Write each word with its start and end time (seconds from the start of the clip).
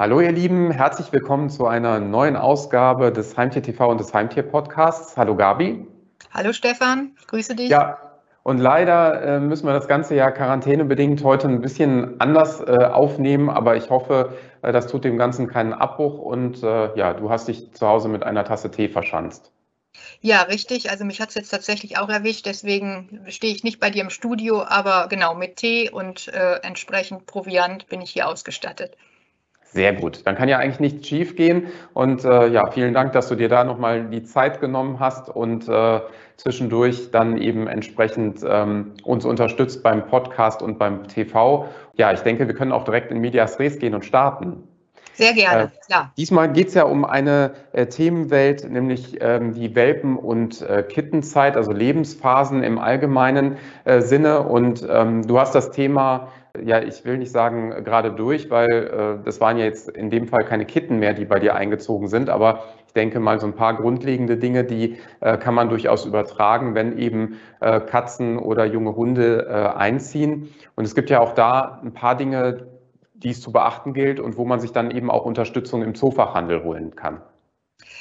Hallo 0.00 0.20
ihr 0.20 0.30
Lieben, 0.30 0.70
herzlich 0.70 1.12
willkommen 1.12 1.50
zu 1.50 1.66
einer 1.66 1.98
neuen 1.98 2.36
Ausgabe 2.36 3.10
des 3.10 3.36
Heimtier 3.36 3.64
TV 3.64 3.90
und 3.90 3.98
des 3.98 4.14
Heimtier 4.14 4.44
Podcasts. 4.44 5.16
Hallo 5.16 5.34
Gabi. 5.34 5.88
Hallo 6.32 6.52
Stefan, 6.52 7.16
ich 7.18 7.26
grüße 7.26 7.56
dich. 7.56 7.68
Ja, 7.68 7.98
und 8.44 8.58
leider 8.58 9.20
äh, 9.20 9.40
müssen 9.40 9.66
wir 9.66 9.72
das 9.72 9.88
ganze 9.88 10.14
Jahr 10.14 10.30
quarantänebedingt 10.30 11.24
heute 11.24 11.48
ein 11.48 11.60
bisschen 11.60 12.20
anders 12.20 12.60
äh, 12.60 12.76
aufnehmen, 12.84 13.50
aber 13.50 13.74
ich 13.74 13.90
hoffe, 13.90 14.38
äh, 14.62 14.70
das 14.70 14.86
tut 14.86 15.02
dem 15.02 15.18
Ganzen 15.18 15.48
keinen 15.48 15.72
Abbruch 15.72 16.20
und 16.20 16.62
ja, 16.62 17.14
du 17.14 17.28
hast 17.28 17.48
dich 17.48 17.72
zu 17.72 17.88
Hause 17.88 18.06
mit 18.06 18.22
einer 18.22 18.44
Tasse 18.44 18.70
Tee 18.70 18.88
verschanzt. 18.88 19.50
Ja, 20.20 20.42
richtig. 20.42 20.92
Also 20.92 21.04
mich 21.04 21.20
hat 21.20 21.30
es 21.30 21.34
jetzt 21.34 21.50
tatsächlich 21.50 21.98
auch 21.98 22.08
erwischt, 22.08 22.46
deswegen 22.46 23.24
stehe 23.26 23.52
ich 23.52 23.64
nicht 23.64 23.80
bei 23.80 23.90
dir 23.90 24.02
im 24.02 24.10
Studio, 24.10 24.62
aber 24.62 25.08
genau 25.08 25.34
mit 25.34 25.56
Tee 25.56 25.90
und 25.90 26.28
äh, 26.28 26.60
entsprechend 26.62 27.26
Proviant 27.26 27.88
bin 27.88 28.00
ich 28.00 28.12
hier 28.12 28.28
ausgestattet. 28.28 28.96
Sehr 29.70 29.92
gut. 29.92 30.26
Dann 30.26 30.34
kann 30.34 30.48
ja 30.48 30.58
eigentlich 30.58 30.80
nichts 30.80 31.06
schief 31.06 31.36
gehen. 31.36 31.66
Und 31.92 32.24
äh, 32.24 32.48
ja, 32.48 32.70
vielen 32.70 32.94
Dank, 32.94 33.12
dass 33.12 33.28
du 33.28 33.34
dir 33.34 33.48
da 33.48 33.64
nochmal 33.64 34.04
die 34.08 34.22
Zeit 34.22 34.60
genommen 34.60 34.98
hast 34.98 35.28
und 35.28 35.68
äh, 35.68 36.00
zwischendurch 36.36 37.10
dann 37.10 37.36
eben 37.36 37.66
entsprechend 37.66 38.40
ähm, 38.48 38.92
uns 39.02 39.24
unterstützt 39.24 39.82
beim 39.82 40.06
Podcast 40.06 40.62
und 40.62 40.78
beim 40.78 41.06
TV. 41.06 41.68
Ja, 41.96 42.12
ich 42.12 42.20
denke, 42.20 42.46
wir 42.46 42.54
können 42.54 42.72
auch 42.72 42.84
direkt 42.84 43.10
in 43.10 43.18
Medias 43.18 43.58
Res 43.58 43.78
gehen 43.78 43.94
und 43.94 44.04
starten. 44.04 44.67
Sehr 45.18 45.32
gerne, 45.32 45.64
äh, 45.64 45.84
klar. 45.84 46.12
Diesmal 46.16 46.52
geht 46.52 46.68
es 46.68 46.74
ja 46.74 46.84
um 46.84 47.04
eine 47.04 47.50
äh, 47.72 47.86
Themenwelt, 47.86 48.70
nämlich 48.70 49.16
ähm, 49.20 49.52
die 49.52 49.74
Welpen- 49.74 50.16
und 50.16 50.62
äh, 50.62 50.84
Kittenzeit, 50.84 51.56
also 51.56 51.72
Lebensphasen 51.72 52.62
im 52.62 52.78
allgemeinen 52.78 53.56
äh, 53.84 54.00
Sinne. 54.00 54.42
Und 54.42 54.86
ähm, 54.88 55.26
du 55.26 55.40
hast 55.40 55.56
das 55.56 55.72
Thema 55.72 56.28
ja, 56.64 56.80
ich 56.82 57.04
will 57.04 57.18
nicht 57.18 57.30
sagen 57.30 57.84
gerade 57.84 58.10
durch, 58.10 58.50
weil 58.50 58.68
äh, 58.70 59.24
das 59.24 59.40
waren 59.40 59.58
ja 59.58 59.64
jetzt 59.64 59.90
in 59.90 60.10
dem 60.10 60.26
Fall 60.26 60.44
keine 60.44 60.64
Kitten 60.64 60.98
mehr, 60.98 61.14
die 61.14 61.24
bei 61.24 61.38
dir 61.38 61.54
eingezogen 61.54 62.08
sind, 62.08 62.30
aber 62.30 62.64
ich 62.86 62.94
denke 62.94 63.20
mal 63.20 63.38
so 63.38 63.46
ein 63.46 63.54
paar 63.54 63.76
grundlegende 63.76 64.36
Dinge, 64.38 64.64
die 64.64 64.98
äh, 65.20 65.36
kann 65.36 65.54
man 65.54 65.68
durchaus 65.68 66.04
übertragen, 66.04 66.74
wenn 66.74 66.98
eben 66.98 67.38
Katzen 67.60 68.38
oder 68.38 68.64
junge 68.64 68.94
Hunde 68.94 69.74
einziehen. 69.76 70.48
Und 70.76 70.84
es 70.84 70.94
gibt 70.94 71.10
ja 71.10 71.18
auch 71.20 71.34
da 71.34 71.80
ein 71.82 71.92
paar 71.92 72.16
Dinge, 72.16 72.68
die 73.22 73.30
es 73.30 73.40
zu 73.40 73.52
beachten 73.52 73.92
gilt 73.94 74.20
und 74.20 74.36
wo 74.36 74.44
man 74.44 74.60
sich 74.60 74.72
dann 74.72 74.90
eben 74.90 75.10
auch 75.10 75.24
Unterstützung 75.24 75.82
im 75.82 75.94
Zoofachhandel 75.94 76.64
holen 76.64 76.96
kann. 76.96 77.20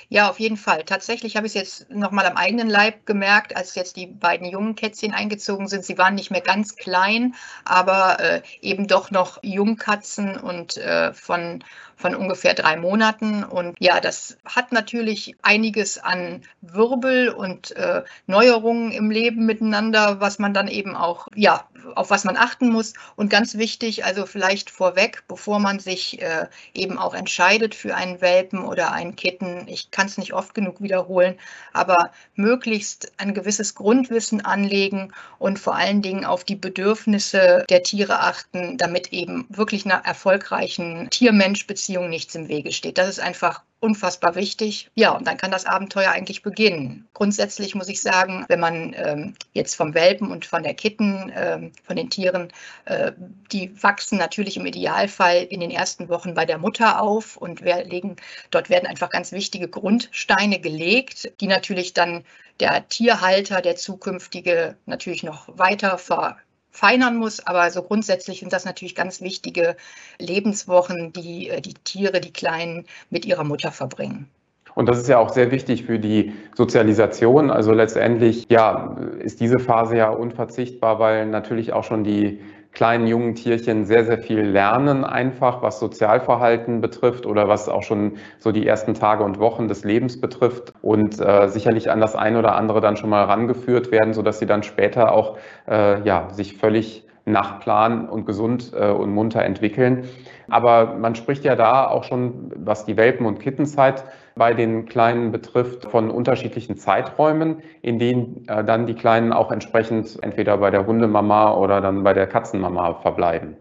Ja, 0.10 0.30
auf 0.30 0.40
jeden 0.40 0.58
Fall. 0.58 0.84
Tatsächlich 0.86 1.36
habe 1.36 1.48
ich 1.48 1.56
es 1.56 1.62
jetzt 1.62 1.90
nochmal 1.90 2.26
am 2.26 2.38
eigenen 2.38 2.70
Leib 2.70 3.06
gemerkt, 3.06 3.56
als 3.56 3.76
jetzt 3.76 3.98
die 3.98 4.08
beiden 4.08 4.48
jungen 4.48 4.76
Kätzchen 4.76 5.14
eingezogen 5.14 5.68
sind. 5.68 5.84
Sie 5.84 5.98
waren 5.98 6.16
nicht 6.16 6.32
mehr 6.32 6.42
ganz 6.42 6.78
klein, 6.78 7.36
aber 7.66 8.20
äh, 8.20 8.42
eben 8.62 8.88
doch 8.88 9.12
noch 9.12 9.40
Jungkatzen 9.44 10.38
und 10.38 10.78
äh, 10.78 11.14
von 11.14 11.64
von 11.98 12.16
ungefähr 12.16 12.54
drei 12.54 12.78
Monaten. 12.78 13.44
Und 13.44 13.76
ja, 13.80 14.00
das 14.00 14.38
hat 14.46 14.72
natürlich 14.72 15.36
einiges 15.42 15.98
an 15.98 16.44
Wirbel 16.62 17.30
und 17.30 17.76
äh, 17.76 18.04
Neuerungen 18.28 18.92
im 18.92 19.10
Leben 19.10 19.46
miteinander, 19.46 20.22
was 20.22 20.38
man 20.38 20.54
dann 20.54 20.68
eben 20.68 20.96
auch, 20.96 21.28
ja, 21.36 21.68
auf 21.96 22.10
was 22.10 22.24
man 22.24 22.38
achten 22.38 22.70
muss. 22.70 22.94
Und 23.16 23.30
ganz 23.30 23.58
wichtig, 23.58 24.06
also 24.06 24.26
vielleicht 24.26 24.70
vorweg, 24.70 25.24
bevor 25.28 25.60
man 25.60 25.80
sich 25.80 26.22
äh, 26.22 26.48
eben 26.74 26.98
auch 26.98 27.14
entscheidet 27.14 27.76
für 27.76 27.96
einen 27.96 28.22
Welpen 28.22 28.64
oder 28.64 28.92
einen 28.92 29.16
Kitten, 29.16 29.68
ich 29.68 29.92
kann 29.92 30.08
es 30.08 30.18
nicht 30.18 30.34
oft 30.34 30.54
genug 30.54 30.82
wiederholen, 30.82 31.36
aber 31.74 32.12
möglichst 32.36 33.12
ein 33.18 33.34
gewisses 33.34 33.76
Grundwissen 33.76 34.44
anlegen 34.44 35.14
und 35.40 35.60
vor 35.60 35.76
allen 35.76 36.02
Dingen 36.02 36.26
auf 36.26 36.44
die 36.44 36.56
Bedürfnisse 36.56 37.66
der 37.70 37.84
Tiere 37.84 38.20
achten, 38.20 38.78
damit 38.78 39.14
eben 39.14 39.46
wirklich 39.50 39.86
einer 39.86 40.06
erfolgreichen 40.06 41.10
Tier-Mensch-Beziehung 41.10 41.78
Beziehung 41.78 42.10
nichts 42.10 42.36
im 42.36 42.48
Wege 42.48 42.72
steht. 42.72 42.98
Das 42.98 43.08
ist 43.08 43.20
einfach 43.20 43.62
unfassbar 43.80 44.36
wichtig. 44.36 44.90
Ja, 44.96 45.12
und 45.12 45.28
dann 45.28 45.38
kann 45.38 45.52
das 45.52 45.66
Abenteuer 45.66 46.10
eigentlich 46.12 46.42
beginnen. 46.42 47.08
Grundsätzlich 47.14 47.76
muss 47.76 47.90
ich 47.90 48.02
sagen, 48.02 48.46
wenn 48.48 48.60
man 48.60 48.96
ähm, 48.98 49.36
jetzt 49.54 49.76
vom 49.76 49.94
Welpen 49.94 50.32
und 50.32 50.46
von 50.46 50.64
der 50.64 50.74
Kitten, 50.74 51.32
ähm, 51.36 51.72
von 51.84 51.96
den 51.96 52.10
Tieren, 52.10 52.52
äh, 52.86 53.12
die 53.52 53.72
wachsen 53.84 54.18
natürlich 54.18 54.58
im 54.58 54.66
Idealfall 54.66 55.44
in 55.44 55.60
den 55.60 55.72
ersten 55.72 56.10
Wochen 56.10 56.34
bei 56.34 56.46
der 56.46 56.58
Mutter 56.58 57.02
auf 57.02 57.38
und 57.38 57.64
wir 57.64 57.84
legen, 57.84 58.16
dort 58.50 58.70
werden 58.70 58.88
einfach 58.88 59.10
ganz 59.10 59.32
wichtige 59.32 59.68
Grundsteine 59.68 60.60
gelegt, 60.60 61.32
die 61.40 61.48
natürlich 61.48 61.94
dann 61.94 62.24
der 62.60 62.88
Tierhalter, 62.90 63.62
der 63.62 63.76
zukünftige, 63.76 64.76
natürlich 64.88 65.22
noch 65.22 65.48
weiter 65.58 65.98
ver 66.00 66.38
feinern 66.78 67.18
muss. 67.18 67.46
Aber 67.46 67.70
so 67.72 67.82
grundsätzlich 67.82 68.40
sind 68.40 68.54
das 68.54 68.66
natürlich 68.66 68.96
ganz 68.96 69.22
wichtige 69.22 69.76
Lebenswochen, 70.20 71.12
die 71.12 71.50
äh, 71.50 71.62
die 71.62 71.74
Tiere, 71.74 72.22
die 72.22 72.32
Kleinen 72.32 72.86
mit 73.10 73.26
ihrer 73.26 73.44
Mutter 73.44 73.72
verbringen. 73.72 74.30
Und 74.76 74.88
das 74.88 75.00
ist 75.00 75.10
ja 75.10 75.18
auch 75.18 75.30
sehr 75.30 75.50
wichtig 75.50 75.86
für 75.86 75.98
die 75.98 76.34
Sozialisation. 76.56 77.50
Also 77.50 77.72
letztendlich, 77.72 78.46
ja, 78.50 78.96
ist 79.20 79.40
diese 79.40 79.58
Phase 79.58 79.98
ja 79.98 80.10
unverzichtbar, 80.12 81.00
weil 81.00 81.26
natürlich 81.26 81.74
auch 81.74 81.84
schon 81.84 82.04
die 82.04 82.40
kleinen 82.78 83.08
jungen 83.08 83.34
Tierchen 83.34 83.86
sehr, 83.86 84.06
sehr 84.06 84.20
viel 84.20 84.42
lernen, 84.42 85.04
einfach 85.04 85.64
was 85.64 85.80
Sozialverhalten 85.80 86.80
betrifft 86.80 87.26
oder 87.26 87.48
was 87.48 87.70
auch 87.70 87.82
schon 87.82 88.18
so 88.38 88.52
die 88.52 88.68
ersten 88.68 88.94
Tage 88.94 89.24
und 89.24 89.40
Wochen 89.40 89.68
des 89.68 89.84
Lebens 89.84 90.22
betrifft 90.22 90.74
und 90.84 91.20
äh, 91.20 91.48
sicherlich 91.48 91.90
an 91.90 92.00
das 92.00 92.16
eine 92.16 92.38
oder 92.38 92.56
andere 92.56 92.80
dann 92.80 92.96
schon 92.96 93.10
mal 93.10 93.24
rangeführt 93.24 93.92
werden, 93.92 94.14
sodass 94.14 94.38
sie 94.38 94.46
dann 94.46 94.62
später 94.62 95.12
auch 95.12 95.40
äh, 95.68 96.04
ja, 96.04 96.30
sich 96.30 96.56
völlig 96.56 97.08
nach 97.26 97.60
Plan 97.60 98.08
und 98.08 98.28
gesund 98.28 98.72
äh, 98.80 98.92
und 98.92 99.12
munter 99.12 99.44
entwickeln. 99.44 100.08
Aber 100.48 100.94
man 100.94 101.16
spricht 101.16 101.46
ja 101.46 101.56
da 101.56 101.88
auch 101.88 102.04
schon, 102.04 102.52
was 102.58 102.86
die 102.86 102.96
Welpen- 102.96 103.26
und 103.26 103.40
Kittenzeit 103.40 104.04
bei 104.38 104.54
den 104.54 104.86
Kleinen 104.86 105.32
betrifft, 105.32 105.86
von 105.86 106.10
unterschiedlichen 106.10 106.78
Zeiträumen, 106.78 107.62
in 107.82 108.00
denen 108.00 108.48
äh, 108.48 108.64
dann 108.64 108.88
die 108.88 108.96
Kleinen 108.96 109.34
auch 109.34 109.52
entsprechend 109.52 110.22
entweder 110.24 110.58
bei 110.58 110.72
der 110.72 110.86
Hundemama 110.86 111.54
oder 111.54 111.82
dann 111.82 112.04
bei 112.04 112.14
der 112.14 112.28
Katzenmama 112.28 112.96
verbleiben. 113.02 113.58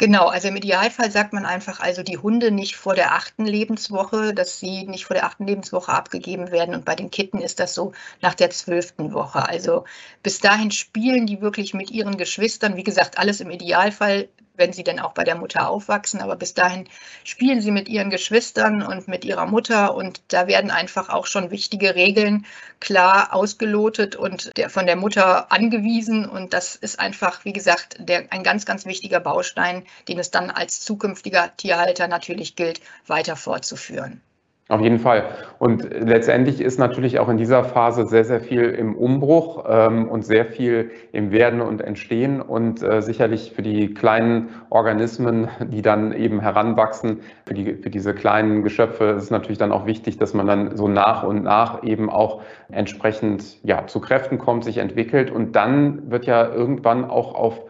Genau, 0.00 0.28
also 0.28 0.46
im 0.46 0.54
Idealfall 0.54 1.10
sagt 1.10 1.32
man 1.32 1.44
einfach, 1.44 1.80
also 1.80 2.04
die 2.04 2.18
Hunde 2.18 2.52
nicht 2.52 2.76
vor 2.76 2.94
der 2.94 3.14
achten 3.14 3.44
Lebenswoche, 3.44 4.32
dass 4.32 4.60
sie 4.60 4.84
nicht 4.86 5.06
vor 5.06 5.14
der 5.14 5.26
achten 5.26 5.44
Lebenswoche 5.44 5.92
abgegeben 5.92 6.52
werden. 6.52 6.76
Und 6.76 6.84
bei 6.84 6.94
den 6.94 7.10
Kitten 7.10 7.38
ist 7.38 7.58
das 7.58 7.74
so 7.74 7.90
nach 8.22 8.34
der 8.34 8.50
zwölften 8.50 9.12
Woche. 9.12 9.48
Also 9.48 9.84
bis 10.22 10.38
dahin 10.38 10.70
spielen 10.70 11.26
die 11.26 11.40
wirklich 11.40 11.74
mit 11.74 11.90
ihren 11.90 12.16
Geschwistern. 12.16 12.76
Wie 12.76 12.84
gesagt, 12.84 13.18
alles 13.18 13.40
im 13.40 13.50
Idealfall 13.50 14.28
wenn 14.58 14.72
sie 14.72 14.84
denn 14.84 15.00
auch 15.00 15.12
bei 15.12 15.24
der 15.24 15.36
Mutter 15.36 15.68
aufwachsen. 15.68 16.20
Aber 16.20 16.36
bis 16.36 16.52
dahin 16.52 16.88
spielen 17.24 17.60
sie 17.62 17.70
mit 17.70 17.88
ihren 17.88 18.10
Geschwistern 18.10 18.82
und 18.82 19.08
mit 19.08 19.24
ihrer 19.24 19.46
Mutter 19.46 19.94
und 19.94 20.20
da 20.28 20.46
werden 20.46 20.70
einfach 20.70 21.08
auch 21.08 21.26
schon 21.26 21.50
wichtige 21.50 21.94
Regeln 21.94 22.44
klar 22.80 23.32
ausgelotet 23.32 24.16
und 24.16 24.56
der, 24.56 24.68
von 24.70 24.86
der 24.86 24.96
Mutter 24.96 25.50
angewiesen. 25.50 26.28
Und 26.28 26.52
das 26.52 26.76
ist 26.76 27.00
einfach, 27.00 27.44
wie 27.44 27.52
gesagt, 27.52 27.96
der, 27.98 28.32
ein 28.32 28.42
ganz, 28.42 28.66
ganz 28.66 28.84
wichtiger 28.84 29.20
Baustein, 29.20 29.84
den 30.08 30.18
es 30.18 30.30
dann 30.30 30.50
als 30.50 30.80
zukünftiger 30.80 31.56
Tierhalter 31.56 32.08
natürlich 32.08 32.56
gilt, 32.56 32.80
weiter 33.06 33.36
fortzuführen. 33.36 34.20
Auf 34.70 34.82
jeden 34.82 34.98
Fall. 34.98 35.24
Und 35.58 35.88
letztendlich 35.90 36.60
ist 36.60 36.78
natürlich 36.78 37.18
auch 37.18 37.30
in 37.30 37.38
dieser 37.38 37.64
Phase 37.64 38.06
sehr, 38.06 38.24
sehr 38.24 38.40
viel 38.40 38.64
im 38.64 38.94
Umbruch 38.96 39.64
ähm, 39.66 40.10
und 40.10 40.26
sehr 40.26 40.44
viel 40.44 40.90
im 41.12 41.30
Werden 41.30 41.62
und 41.62 41.80
Entstehen. 41.80 42.42
Und 42.42 42.82
äh, 42.82 43.00
sicherlich 43.00 43.52
für 43.52 43.62
die 43.62 43.94
kleinen 43.94 44.50
Organismen, 44.68 45.48
die 45.68 45.80
dann 45.80 46.12
eben 46.12 46.40
heranwachsen, 46.40 47.20
für, 47.46 47.54
die, 47.54 47.76
für 47.76 47.88
diese 47.88 48.12
kleinen 48.12 48.62
Geschöpfe 48.62 49.04
ist 49.06 49.30
natürlich 49.30 49.56
dann 49.56 49.72
auch 49.72 49.86
wichtig, 49.86 50.18
dass 50.18 50.34
man 50.34 50.46
dann 50.46 50.76
so 50.76 50.86
nach 50.86 51.22
und 51.22 51.44
nach 51.44 51.82
eben 51.82 52.10
auch 52.10 52.42
entsprechend 52.70 53.64
ja, 53.64 53.86
zu 53.86 54.00
Kräften 54.00 54.36
kommt, 54.36 54.64
sich 54.64 54.76
entwickelt. 54.76 55.30
Und 55.30 55.56
dann 55.56 56.10
wird 56.10 56.26
ja 56.26 56.46
irgendwann 56.46 57.06
auch 57.06 57.34
auf 57.34 57.62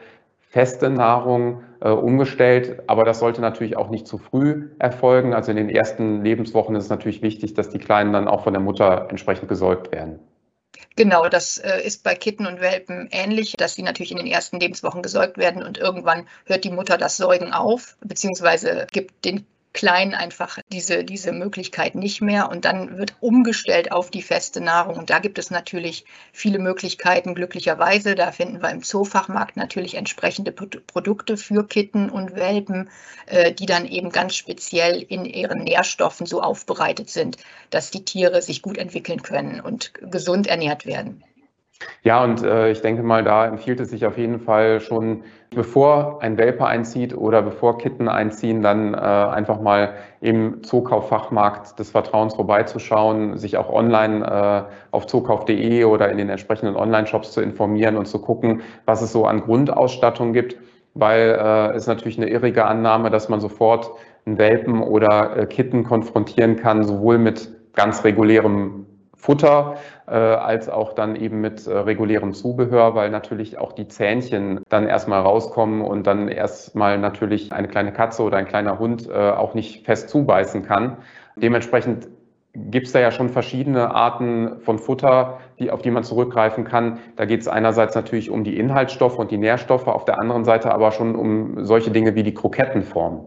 feste 0.49 0.91
Nahrung 0.91 1.63
umgestellt. 1.87 2.83
Aber 2.87 3.05
das 3.05 3.19
sollte 3.19 3.41
natürlich 3.41 3.77
auch 3.77 3.91
nicht 3.91 4.07
zu 4.07 4.19
früh 4.19 4.69
erfolgen. 4.79 5.35
Also 5.35 5.51
in 5.51 5.57
den 5.57 5.71
ersten 5.71 6.23
Lebenswochen 6.23 6.75
ist 6.77 6.85
es 6.85 6.91
natürlich 6.91 7.23
wichtig, 7.23 7.55
dass 7.55 7.71
die 7.71 7.79
Kleinen 7.79 8.13
dann 8.13 8.29
auch 8.29 8.45
von 8.45 8.53
der 8.53 8.63
Mutter 8.63 9.07
entsprechend 9.11 9.49
gesäugt 9.49 9.93
werden. 9.93 10.19
Genau, 10.97 11.29
das 11.29 11.59
äh, 11.59 11.81
ist 11.85 12.03
bei 12.03 12.15
Kitten 12.15 12.47
und 12.47 12.61
Welpen 12.61 13.09
ähnlich, 13.13 13.55
dass 13.57 13.75
sie 13.75 13.83
natürlich 13.83 14.11
in 14.11 14.17
den 14.17 14.27
ersten 14.27 14.59
Lebenswochen 14.59 15.03
gesäugt 15.03 15.39
werden 15.39 15.63
und 15.63 15.79
irgendwann 15.79 16.27
hört 16.45 16.65
die 16.65 16.71
Mutter 16.71 16.99
das 16.99 17.17
Säugen 17.17 17.53
auf, 17.53 17.97
beziehungsweise 18.01 18.87
gibt 18.91 19.25
den 19.25 19.47
Kleinen 19.73 20.15
einfach 20.15 20.59
diese, 20.73 21.05
diese 21.05 21.33
Möglichkeit 21.33 21.95
nicht 21.95 22.21
mehr 22.21 22.51
und 22.51 22.65
dann 22.65 22.99
wird 22.99 23.15
umgestellt 23.21 23.93
auf 23.93 24.11
die 24.11 24.23
feste 24.23 24.61
Nahrung. 24.61 24.97
Und 24.97 25.11
da 25.11 25.19
gibt 25.19 25.39
es 25.39 25.51
natürlich 25.51 26.05
viele 26.33 26.59
Möglichkeiten, 26.59 27.35
glücklicherweise. 27.35 28.15
Da 28.15 28.33
finden 28.33 28.63
wir 28.63 28.71
im 28.71 28.83
Zoofachmarkt 28.83 29.57
natürlich 29.57 29.95
entsprechende 29.95 30.53
Produkte 30.53 31.37
für 31.37 31.67
Kitten 31.67 32.11
und 32.11 32.35
Welpen, 32.35 32.91
äh, 33.27 33.53
die 33.53 33.67
dann 33.67 33.87
eben 33.87 34.11
ganz 34.11 34.35
speziell 34.35 35.03
in 35.03 35.25
ihren 35.25 35.65
Nährstoffen 35.65 36.27
so 36.27 36.41
aufbereitet 36.41 37.11
sind, 37.11 37.37
dass 37.71 37.91
die 37.91 38.05
Tiere 38.05 38.43
sich 38.43 38.63
gut 38.63 38.79
entwickeln 38.79 39.23
können 39.23 39.61
und 39.61 39.93
gesund 39.95 40.47
ernährt 40.47 40.87
werden. 40.87 41.23
Ja, 42.03 42.25
und 42.25 42.43
äh, 42.43 42.71
ich 42.71 42.81
denke 42.81 43.03
mal, 43.03 43.23
da 43.23 43.47
empfiehlt 43.47 43.81
es 43.81 43.91
sich 43.91 44.05
auf 44.05 44.19
jeden 44.19 44.41
Fall 44.41 44.81
schon, 44.81 45.23
bevor 45.55 46.23
ein 46.23 46.37
Welpe 46.37 46.67
einzieht 46.67 47.17
oder 47.17 47.43
bevor 47.43 47.79
Kitten 47.79 48.09
einziehen, 48.09 48.63
dann 48.63 48.95
äh, 48.95 48.97
einfach 48.97 49.61
mal 49.61 49.95
im 50.21 50.63
Zookauffachmarkt 50.63 51.79
des 51.79 51.91
Vertrauens 51.91 52.35
vorbeizuschauen, 52.35 53.37
sich 53.39 53.57
auch 53.57 53.71
online 53.73 54.27
äh, 54.27 54.73
auf 54.91 55.07
zookauf.de 55.07 55.85
oder 55.85 56.11
in 56.11 56.19
den 56.19 56.29
entsprechenden 56.29 56.77
Online-Shops 56.77 57.33
zu 57.33 57.41
informieren 57.41 57.97
und 57.97 58.07
zu 58.07 58.21
gucken, 58.21 58.63
was 58.85 59.01
es 59.03 59.13
so 59.13 59.25
an 59.25 59.43
Grundausstattung 59.43 60.33
gibt, 60.33 60.57
weil 60.95 61.39
äh, 61.41 61.77
es 61.77 61.87
natürlich 61.87 62.19
eine 62.19 62.29
irrige 62.29 62.65
Annahme, 62.65 63.11
dass 63.11 63.29
man 63.29 63.41
sofort 63.41 63.91
einen 64.27 64.39
Welpen 64.39 64.83
oder 64.83 65.37
äh, 65.37 65.47
Kitten 65.47 65.85
konfrontieren 65.85 66.57
kann, 66.57 66.85
sowohl 66.85 67.19
mit 67.19 67.51
ganz 67.75 68.03
regulärem 68.03 68.87
Futter 69.19 69.77
äh, 70.07 70.13
als 70.13 70.69
auch 70.69 70.95
dann 70.95 71.17
eben 71.17 71.41
mit 71.41 71.67
äh, 71.67 71.77
regulärem 71.77 72.33
Zubehör, 72.33 72.95
weil 72.95 73.11
natürlich 73.11 73.59
auch 73.59 73.73
die 73.73 73.89
Zähnchen 73.89 74.61
dann 74.69 74.87
erstmal 74.87 75.21
rauskommen 75.23 75.83
und 75.83 76.07
dann 76.07 76.29
erstmal 76.29 76.99
natürlich 76.99 77.53
eine 77.53 77.69
kleine 77.69 77.93
Katze 77.93 78.23
oder 78.23 78.37
ein 78.39 78.47
kleiner 78.47 78.79
Hund 78.79 79.09
äh, 79.11 79.13
auch 79.13 79.55
nicht 79.55 79.85
fest 79.85 80.09
zubeißen 80.09 80.63
kann. 80.63 80.99
Dementsprechend 81.37 82.09
gibt 82.55 82.87
es 82.87 82.93
da 82.93 83.01
ja 83.01 83.11
schon 83.11 83.29
verschiedene 83.29 83.91
Arten 83.95 84.61
von 84.61 84.79
Futter, 84.79 85.41
die, 85.59 85.71
auf 85.71 85.83
die 85.83 85.91
man 85.91 86.05
zurückgreifen 86.05 86.65
kann. 86.65 86.99
Da 87.17 87.25
geht 87.25 87.41
es 87.41 87.49
einerseits 87.49 87.95
natürlich 87.95 88.31
um 88.31 88.45
die 88.45 88.59
Inhaltsstoffe 88.59 89.19
und 89.19 89.31
die 89.31 89.39
Nährstoffe, 89.39 89.89
auf 89.89 90.05
der 90.05 90.19
anderen 90.21 90.45
Seite 90.45 90.73
aber 90.73 90.93
schon 90.93 91.17
um 91.17 91.65
solche 91.65 91.91
Dinge 91.91 92.15
wie 92.15 92.23
die 92.23 92.35
Krokettenform. 92.35 93.27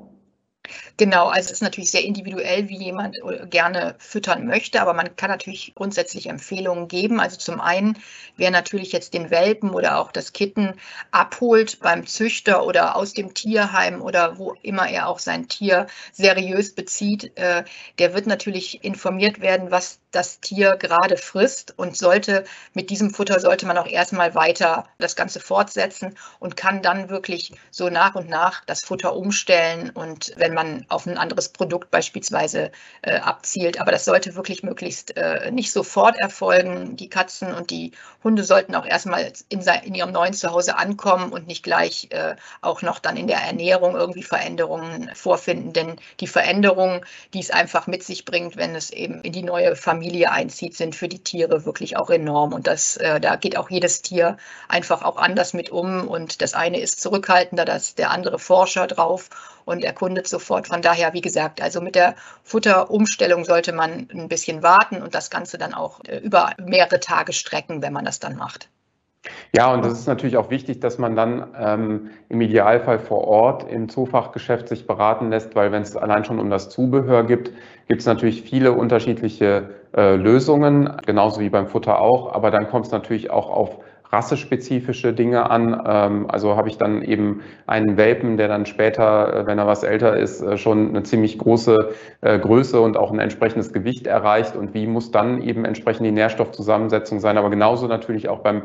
Genau, 0.98 1.28
also 1.28 1.48
es 1.48 1.52
ist 1.54 1.62
natürlich 1.62 1.92
sehr 1.92 2.04
individuell, 2.04 2.70
wie 2.70 2.78
jemand 2.78 3.18
äh, 3.18 3.48
gerne 3.48 3.96
füttern 4.00 4.46
möchte, 4.46 4.82
aber 4.82 4.94
man 4.94 5.16
kann 5.16 5.30
natürlich 5.30 5.74
grundsätzlich 5.76 6.28
Empfehlungen 6.28 6.88
geben. 6.88 7.20
Also 7.20 7.38
zum 7.38 7.60
einen, 7.62 7.98
wer 8.38 8.52
natürlich 8.52 8.92
jetzt 8.92 9.14
den 9.14 9.30
Welpen 9.32 9.72
oder 9.72 9.98
auch 10.00 10.12
das 10.12 10.34
Kitten 10.34 10.74
abholt 11.12 11.80
beim 11.80 12.06
Züchter 12.06 12.66
oder 12.66 12.96
aus 12.96 13.14
dem 13.14 13.34
Tierheim 13.34 14.02
oder 14.02 14.38
wo 14.38 14.54
immer 14.62 14.88
er 14.90 15.08
auch 15.08 15.20
sein 15.20 15.48
Tier 15.48 15.88
seriös 16.12 16.76
bezieht, 16.76 17.36
äh, 17.38 17.64
der 18.00 18.14
wird 18.14 18.28
natürlich 18.28 18.84
informiert 18.84 19.42
werden, 19.42 19.72
was 19.72 20.01
das 20.12 20.40
Tier 20.42 20.76
gerade 20.76 21.18
frisst 21.18 21.74
und 21.78 21.98
sollte 21.98 22.44
mit 22.74 22.90
diesem 22.90 23.14
Futter 23.14 23.40
sollte 23.40 23.66
man 23.66 23.78
auch 23.78 23.88
erstmal 23.88 24.36
weiter 24.36 24.86
das 24.98 25.16
Ganze 25.16 25.40
fortsetzen 25.40 26.18
und 26.40 26.58
kann 26.58 26.82
dann 26.82 27.10
wirklich 27.10 27.54
so 27.72 27.90
nach 27.90 28.16
und 28.16 28.30
nach 28.30 28.64
das 28.66 28.84
Futter 28.84 29.16
umstellen 29.16 29.90
und 29.90 30.34
wenn 30.36 30.54
man 30.54 30.86
auf 30.90 31.06
ein 31.06 31.18
anderes 31.18 31.50
Produkt 31.50 31.92
beispielsweise 31.92 32.72
äh, 33.02 33.20
abzielt. 33.20 33.80
Aber 33.80 33.92
das 33.92 34.06
sollte 34.06 34.36
wirklich 34.36 34.64
möglichst 34.64 35.16
äh, 35.18 35.50
nicht 35.52 35.72
sofort 35.72 36.20
erfolgen. 36.20 36.98
Die 36.98 37.10
Katzen 37.10 37.54
und 37.54 37.70
die 37.72 37.92
Hunde 38.24 38.44
sollten 38.44 38.76
auch 38.76 38.86
erstmal 38.86 39.32
in, 39.50 39.62
in 39.62 39.96
ihrem 39.96 40.12
neuen 40.12 40.34
Zuhause 40.34 40.78
ankommen 40.78 41.32
und 41.32 41.48
nicht 41.48 41.64
gleich 41.64 42.10
äh, 42.12 42.36
auch 42.62 42.82
noch 42.82 43.00
dann 43.00 43.18
in 43.18 43.28
der 43.28 43.40
Ernährung 43.40 43.96
irgendwie 43.96 44.24
Veränderungen 44.24 45.10
vorfinden. 45.16 45.74
Denn 45.74 45.96
die 46.20 46.28
Veränderungen, 46.28 47.06
die 47.34 47.40
es 47.40 47.52
einfach 47.52 47.88
mit 47.88 48.04
sich 48.04 48.26
bringt, 48.26 48.58
wenn 48.58 48.76
es 48.76 48.90
eben 48.90 49.22
in 49.22 49.32
die 49.32 49.44
neue 49.44 49.76
Familie 49.76 50.01
einzieht, 50.28 50.76
sind 50.76 50.96
für 50.96 51.08
die 51.08 51.24
Tiere 51.24 51.66
wirklich 51.66 51.98
auch 51.98 52.10
enorm. 52.10 52.54
Und 52.54 52.68
das, 52.68 52.98
äh, 52.98 53.20
da 53.20 53.36
geht 53.36 53.58
auch 53.58 53.70
jedes 53.70 54.02
Tier 54.02 54.38
einfach 54.68 55.04
auch 55.04 55.18
anders 55.18 55.54
mit 55.54 55.70
um. 55.70 56.08
Und 56.08 56.42
das 56.42 56.54
eine 56.54 56.80
ist 56.80 57.02
zurückhaltender, 57.02 57.66
das 57.66 57.96
der 57.96 58.12
andere 58.12 58.40
Forscher 58.40 58.88
drauf 58.88 59.30
und 59.66 59.84
erkundet 59.84 60.28
sofort. 60.28 60.68
Von 60.68 60.82
daher, 60.82 61.14
wie 61.14 61.22
gesagt, 61.22 61.62
also 61.62 61.82
mit 61.82 61.96
der 61.96 62.16
Futterumstellung 62.44 63.46
sollte 63.46 63.74
man 63.74 64.08
ein 64.12 64.28
bisschen 64.28 64.64
warten 64.64 65.02
und 65.02 65.16
das 65.16 65.30
Ganze 65.30 65.58
dann 65.58 65.74
auch 65.74 66.00
äh, 66.06 66.18
über 66.18 66.54
mehrere 66.58 67.00
Tage 67.00 67.34
strecken, 67.34 67.82
wenn 67.82 67.94
man 67.94 68.06
das 68.06 68.20
dann 68.20 68.36
macht. 68.36 68.70
Ja, 69.56 69.74
und 69.74 69.86
das 69.86 69.94
ist 69.94 70.08
natürlich 70.08 70.38
auch 70.38 70.50
wichtig, 70.50 70.80
dass 70.80 70.98
man 70.98 71.16
dann 71.16 71.48
ähm, 71.60 72.10
im 72.30 72.42
Idealfall 72.42 73.00
vor 73.00 73.28
Ort 73.28 73.70
im 73.70 73.88
Zoofachgeschäft 73.90 74.68
sich 74.68 74.88
beraten 74.88 75.30
lässt, 75.30 75.56
weil 75.56 75.72
wenn 75.72 75.84
es 75.84 75.96
allein 75.96 76.26
schon 76.26 76.40
um 76.40 76.50
das 76.50 76.70
Zubehör 76.70 77.24
gibt, 77.24 77.52
gibt 77.88 78.02
es 78.02 78.08
natürlich 78.08 78.42
viele 78.42 78.72
unterschiedliche 78.72 79.70
äh, 79.96 80.16
Lösungen, 80.16 80.98
genauso 81.06 81.42
wie 81.42 81.50
beim 81.50 81.68
Futter 81.68 82.00
auch. 82.00 82.34
Aber 82.34 82.50
dann 82.50 82.68
kommt 82.68 82.88
es 82.88 82.92
natürlich 82.92 83.30
auch 83.30 83.50
auf 83.50 83.80
rassespezifische 84.12 85.14
Dinge 85.14 85.50
an. 85.50 85.82
Ähm, 85.86 86.26
also 86.30 86.56
habe 86.56 86.70
ich 86.70 86.78
dann 86.78 87.02
eben 87.02 87.42
einen 87.66 87.98
Welpen, 87.98 88.38
der 88.38 88.48
dann 88.48 88.66
später, 88.66 89.34
äh, 89.34 89.46
wenn 89.48 89.58
er 89.58 89.68
was 89.68 89.84
älter 89.84 90.18
ist, 90.18 90.42
äh, 90.42 90.58
schon 90.58 90.90
eine 90.90 91.04
ziemlich 91.04 91.38
große 91.38 91.92
äh, 92.22 92.40
Größe 92.40 92.80
und 92.82 92.98
auch 92.98 93.12
ein 93.12 93.20
entsprechendes 93.20 93.74
Gewicht 93.74 94.08
erreicht. 94.08 94.56
Und 94.56 94.74
wie 94.74 94.88
muss 94.88 95.12
dann 95.12 95.42
eben 95.42 95.66
entsprechend 95.66 96.06
die 96.06 96.12
Nährstoffzusammensetzung 96.12 97.20
sein? 97.20 97.38
Aber 97.38 97.50
genauso 97.50 97.88
natürlich 97.88 98.30
auch 98.30 98.40
beim 98.40 98.64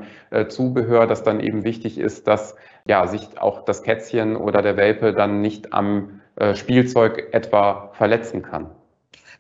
Zubehör, 0.49 1.07
dass 1.07 1.23
dann 1.23 1.41
eben 1.41 1.65
wichtig 1.65 1.99
ist, 1.99 2.27
dass 2.27 2.57
ja, 2.87 3.07
sich 3.07 3.41
auch 3.41 3.65
das 3.65 3.83
Kätzchen 3.83 4.37
oder 4.37 4.63
der 4.63 4.77
Welpe 4.77 5.13
dann 5.13 5.41
nicht 5.41 5.73
am 5.73 6.21
Spielzeug 6.55 7.29
etwa 7.33 7.91
verletzen 7.93 8.43
kann. 8.43 8.71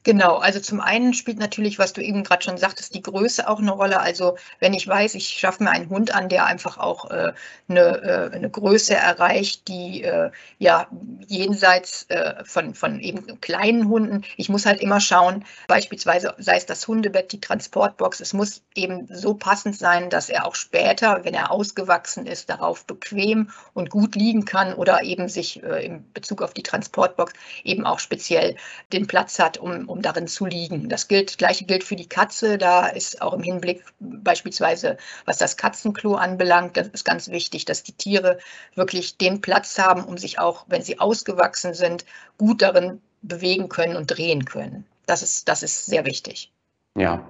Genau, 0.06 0.36
also 0.36 0.60
zum 0.60 0.80
einen 0.80 1.14
spielt 1.14 1.40
natürlich, 1.40 1.80
was 1.80 1.92
du 1.92 2.00
eben 2.00 2.22
gerade 2.22 2.44
schon 2.44 2.58
sagtest, 2.58 2.94
die 2.94 3.02
Größe 3.02 3.48
auch 3.48 3.58
eine 3.58 3.72
Rolle. 3.72 3.98
Also 3.98 4.36
wenn 4.60 4.72
ich 4.72 4.86
weiß, 4.86 5.16
ich 5.16 5.26
schaffe 5.30 5.64
mir 5.64 5.70
einen 5.70 5.90
Hund 5.90 6.14
an, 6.14 6.28
der 6.28 6.46
einfach 6.46 6.78
auch 6.78 7.10
äh, 7.10 7.32
eine, 7.68 7.80
äh, 7.80 8.30
eine 8.32 8.48
Größe 8.48 8.94
erreicht, 8.94 9.66
die 9.66 10.04
äh, 10.04 10.30
ja 10.60 10.86
jenseits 11.26 12.04
äh, 12.08 12.44
von, 12.44 12.76
von 12.76 13.00
eben 13.00 13.40
kleinen 13.40 13.88
Hunden, 13.88 14.22
ich 14.36 14.48
muss 14.48 14.64
halt 14.64 14.80
immer 14.80 15.00
schauen, 15.00 15.44
beispielsweise 15.66 16.36
sei 16.38 16.56
es 16.56 16.66
das 16.66 16.86
Hundebett, 16.86 17.32
die 17.32 17.40
Transportbox, 17.40 18.20
es 18.20 18.32
muss 18.32 18.62
eben 18.76 19.08
so 19.10 19.34
passend 19.34 19.76
sein, 19.76 20.08
dass 20.08 20.28
er 20.28 20.46
auch 20.46 20.54
später, 20.54 21.24
wenn 21.24 21.34
er 21.34 21.50
ausgewachsen 21.50 22.26
ist, 22.26 22.48
darauf 22.48 22.84
bequem 22.84 23.50
und 23.74 23.90
gut 23.90 24.14
liegen 24.14 24.44
kann 24.44 24.72
oder 24.72 25.02
eben 25.02 25.28
sich 25.28 25.64
äh, 25.64 25.84
in 25.84 26.12
Bezug 26.12 26.42
auf 26.42 26.54
die 26.54 26.62
Transportbox 26.62 27.32
eben 27.64 27.84
auch 27.84 27.98
speziell 27.98 28.54
den 28.92 29.08
Platz 29.08 29.40
hat, 29.40 29.58
um, 29.58 29.88
um 29.88 29.95
um 29.96 30.02
darin 30.02 30.26
zu 30.26 30.46
liegen. 30.46 30.88
Das 30.88 31.08
gilt, 31.08 31.38
gleiche 31.38 31.64
gilt 31.64 31.82
für 31.82 31.96
die 31.96 32.08
Katze. 32.08 32.58
Da 32.58 32.86
ist 32.86 33.22
auch 33.22 33.32
im 33.32 33.42
Hinblick 33.42 33.82
beispielsweise, 33.98 34.96
was 35.24 35.38
das 35.38 35.56
Katzenklo 35.56 36.14
anbelangt, 36.14 36.76
das 36.76 36.88
ist 36.88 37.04
ganz 37.04 37.30
wichtig, 37.30 37.64
dass 37.64 37.82
die 37.82 37.92
Tiere 37.92 38.38
wirklich 38.74 39.16
den 39.16 39.40
Platz 39.40 39.78
haben, 39.78 40.04
um 40.04 40.18
sich 40.18 40.38
auch, 40.38 40.66
wenn 40.68 40.82
sie 40.82 41.00
ausgewachsen 41.00 41.74
sind, 41.74 42.04
gut 42.38 42.62
darin 42.62 43.00
bewegen 43.22 43.68
können 43.68 43.96
und 43.96 44.06
drehen 44.06 44.44
können. 44.44 44.84
Das 45.06 45.22
ist, 45.22 45.48
das 45.48 45.62
ist 45.62 45.86
sehr 45.86 46.04
wichtig. 46.04 46.52
Ja. 46.96 47.24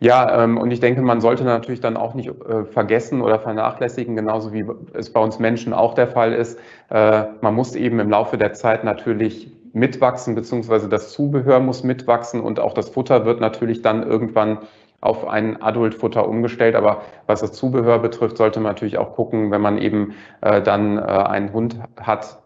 Ja, 0.00 0.44
ähm, 0.44 0.58
und 0.58 0.70
ich 0.70 0.78
denke, 0.78 1.02
man 1.02 1.20
sollte 1.20 1.42
natürlich 1.42 1.80
dann 1.80 1.96
auch 1.96 2.14
nicht 2.14 2.28
äh, 2.28 2.64
vergessen 2.64 3.20
oder 3.20 3.40
vernachlässigen, 3.40 4.14
genauso 4.14 4.52
wie 4.52 4.64
es 4.92 5.12
bei 5.12 5.18
uns 5.18 5.40
Menschen 5.40 5.72
auch 5.72 5.94
der 5.94 6.06
Fall 6.06 6.32
ist. 6.32 6.56
Äh, 6.88 7.24
man 7.40 7.54
muss 7.54 7.74
eben 7.74 7.98
im 7.98 8.08
Laufe 8.08 8.38
der 8.38 8.52
Zeit 8.52 8.84
natürlich 8.84 9.50
mitwachsen, 9.72 10.34
beziehungsweise 10.34 10.88
das 10.88 11.12
Zubehör 11.12 11.60
muss 11.60 11.82
mitwachsen 11.82 12.40
und 12.40 12.60
auch 12.60 12.74
das 12.74 12.88
Futter 12.88 13.24
wird 13.24 13.40
natürlich 13.40 13.82
dann 13.82 14.02
irgendwann 14.02 14.58
auf 15.00 15.28
ein 15.28 15.62
Adultfutter 15.62 16.28
umgestellt. 16.28 16.74
Aber 16.74 17.02
was 17.26 17.40
das 17.40 17.52
Zubehör 17.52 17.98
betrifft, 18.00 18.36
sollte 18.36 18.60
man 18.60 18.70
natürlich 18.70 18.98
auch 18.98 19.14
gucken, 19.14 19.50
wenn 19.50 19.60
man 19.60 19.78
eben 19.78 20.14
äh, 20.40 20.60
dann 20.60 20.98
äh, 20.98 21.02
einen 21.02 21.52
Hund 21.52 21.78
hat, 21.96 22.40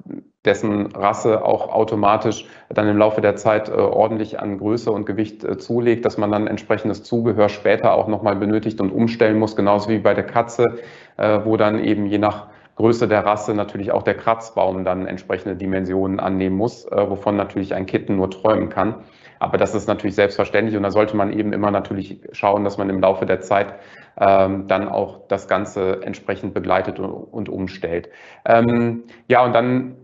dessen 0.44 0.86
Rasse 0.86 1.44
auch 1.44 1.72
automatisch 1.72 2.46
dann 2.68 2.88
im 2.88 2.98
Laufe 2.98 3.20
der 3.20 3.36
Zeit 3.36 3.68
äh, 3.68 3.72
ordentlich 3.72 4.40
an 4.40 4.58
Größe 4.58 4.90
und 4.90 5.06
Gewicht 5.06 5.44
äh, 5.44 5.56
zulegt, 5.56 6.04
dass 6.04 6.18
man 6.18 6.30
dann 6.30 6.46
entsprechendes 6.46 7.04
Zubehör 7.04 7.48
später 7.48 7.94
auch 7.94 8.08
nochmal 8.08 8.36
benötigt 8.36 8.80
und 8.80 8.90
umstellen 8.90 9.38
muss, 9.38 9.56
genauso 9.56 9.88
wie 9.88 9.98
bei 9.98 10.14
der 10.14 10.24
Katze, 10.24 10.78
äh, 11.16 11.40
wo 11.44 11.56
dann 11.56 11.82
eben 11.82 12.06
je 12.06 12.18
nach 12.18 12.48
Größe 12.76 13.06
der 13.06 13.24
Rasse 13.24 13.54
natürlich 13.54 13.92
auch 13.92 14.02
der 14.02 14.14
Kratzbaum 14.14 14.84
dann 14.84 15.06
entsprechende 15.06 15.56
Dimensionen 15.56 16.20
annehmen 16.20 16.56
muss, 16.56 16.84
äh, 16.86 17.10
wovon 17.10 17.36
natürlich 17.36 17.74
ein 17.74 17.86
Kitten 17.86 18.16
nur 18.16 18.30
träumen 18.30 18.68
kann. 18.68 19.04
Aber 19.38 19.58
das 19.58 19.74
ist 19.74 19.88
natürlich 19.88 20.14
selbstverständlich 20.14 20.76
und 20.76 20.84
da 20.84 20.90
sollte 20.90 21.16
man 21.16 21.32
eben 21.32 21.52
immer 21.52 21.70
natürlich 21.70 22.20
schauen, 22.32 22.64
dass 22.64 22.78
man 22.78 22.88
im 22.88 23.00
Laufe 23.00 23.26
der 23.26 23.40
Zeit 23.40 23.74
ähm, 24.18 24.68
dann 24.68 24.88
auch 24.88 25.26
das 25.28 25.48
Ganze 25.48 26.02
entsprechend 26.02 26.54
begleitet 26.54 26.98
und, 27.00 27.10
und 27.10 27.48
umstellt. 27.48 28.08
Ähm, 28.44 29.04
ja, 29.28 29.44
und 29.44 29.52
dann 29.52 29.96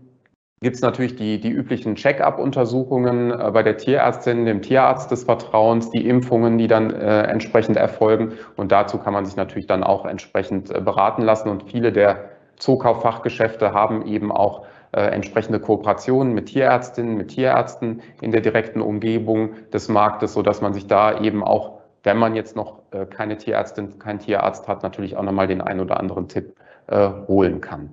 gibt 0.61 0.75
es 0.75 0.81
natürlich 0.81 1.15
die, 1.15 1.39
die 1.39 1.49
üblichen 1.49 1.95
Check-up-Untersuchungen 1.95 3.31
äh, 3.31 3.51
bei 3.51 3.63
der 3.63 3.77
Tierärztin, 3.77 4.45
dem 4.45 4.61
Tierarzt 4.61 5.09
des 5.09 5.23
Vertrauens, 5.23 5.89
die 5.89 6.07
Impfungen, 6.07 6.57
die 6.57 6.67
dann 6.67 6.91
äh, 6.91 7.23
entsprechend 7.23 7.77
erfolgen. 7.77 8.33
Und 8.57 8.71
dazu 8.71 8.97
kann 8.97 9.13
man 9.13 9.25
sich 9.25 9.35
natürlich 9.35 9.67
dann 9.67 9.83
auch 9.83 10.05
entsprechend 10.05 10.69
äh, 10.69 10.81
beraten 10.81 11.21
lassen. 11.21 11.49
Und 11.49 11.63
viele 11.63 11.91
der 11.91 12.28
Zookauffachgeschäfte 12.59 13.73
haben 13.73 14.05
eben 14.05 14.31
auch 14.31 14.65
äh, 14.91 15.01
entsprechende 15.01 15.59
Kooperationen 15.59 16.33
mit 16.33 16.47
Tierärztinnen, 16.47 17.15
mit 17.15 17.29
Tierärzten 17.29 18.01
in 18.21 18.31
der 18.31 18.41
direkten 18.41 18.81
Umgebung 18.81 19.51
des 19.71 19.87
Marktes, 19.87 20.33
sodass 20.33 20.61
man 20.61 20.73
sich 20.73 20.87
da 20.87 21.19
eben 21.21 21.43
auch, 21.43 21.79
wenn 22.03 22.17
man 22.17 22.35
jetzt 22.35 22.55
noch 22.55 22.79
äh, 22.91 23.05
keine 23.05 23.37
Tierärztin, 23.37 23.99
keinen 23.99 24.19
Tierarzt 24.19 24.67
hat, 24.67 24.83
natürlich 24.83 25.15
auch 25.15 25.23
nochmal 25.23 25.47
den 25.47 25.61
einen 25.61 25.79
oder 25.79 25.99
anderen 25.99 26.27
Tipp 26.27 26.55
äh, 26.87 27.09
holen 27.27 27.61
kann. 27.61 27.91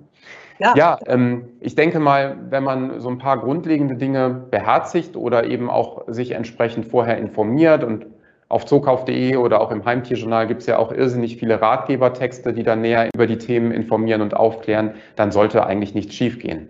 Ja, 0.59 0.73
ja 0.75 0.99
ähm, 1.05 1.49
ich 1.59 1.75
denke 1.75 1.99
mal, 1.99 2.35
wenn 2.49 2.63
man 2.63 2.99
so 2.99 3.09
ein 3.09 3.19
paar 3.19 3.39
grundlegende 3.39 3.95
Dinge 3.95 4.29
beherzigt 4.29 5.15
oder 5.15 5.45
eben 5.45 5.69
auch 5.69 6.03
sich 6.07 6.31
entsprechend 6.31 6.85
vorher 6.85 7.17
informiert 7.17 7.83
und 7.83 8.07
auf 8.49 8.65
zookauf.de 8.65 9.35
oder 9.35 9.61
auch 9.61 9.71
im 9.71 9.83
Heimtierjournal 9.83 10.47
gibt 10.47 10.61
es 10.61 10.67
ja 10.67 10.77
auch 10.77 10.91
irrsinnig 10.91 11.37
viele 11.37 11.61
Ratgebertexte, 11.61 12.53
die 12.53 12.63
dann 12.63 12.81
näher 12.81 13.09
über 13.13 13.27
die 13.27 13.37
Themen 13.37 13.71
informieren 13.71 14.21
und 14.21 14.35
aufklären. 14.35 14.95
Dann 15.15 15.31
sollte 15.31 15.65
eigentlich 15.65 15.93
nichts 15.93 16.15
schiefgehen. 16.15 16.69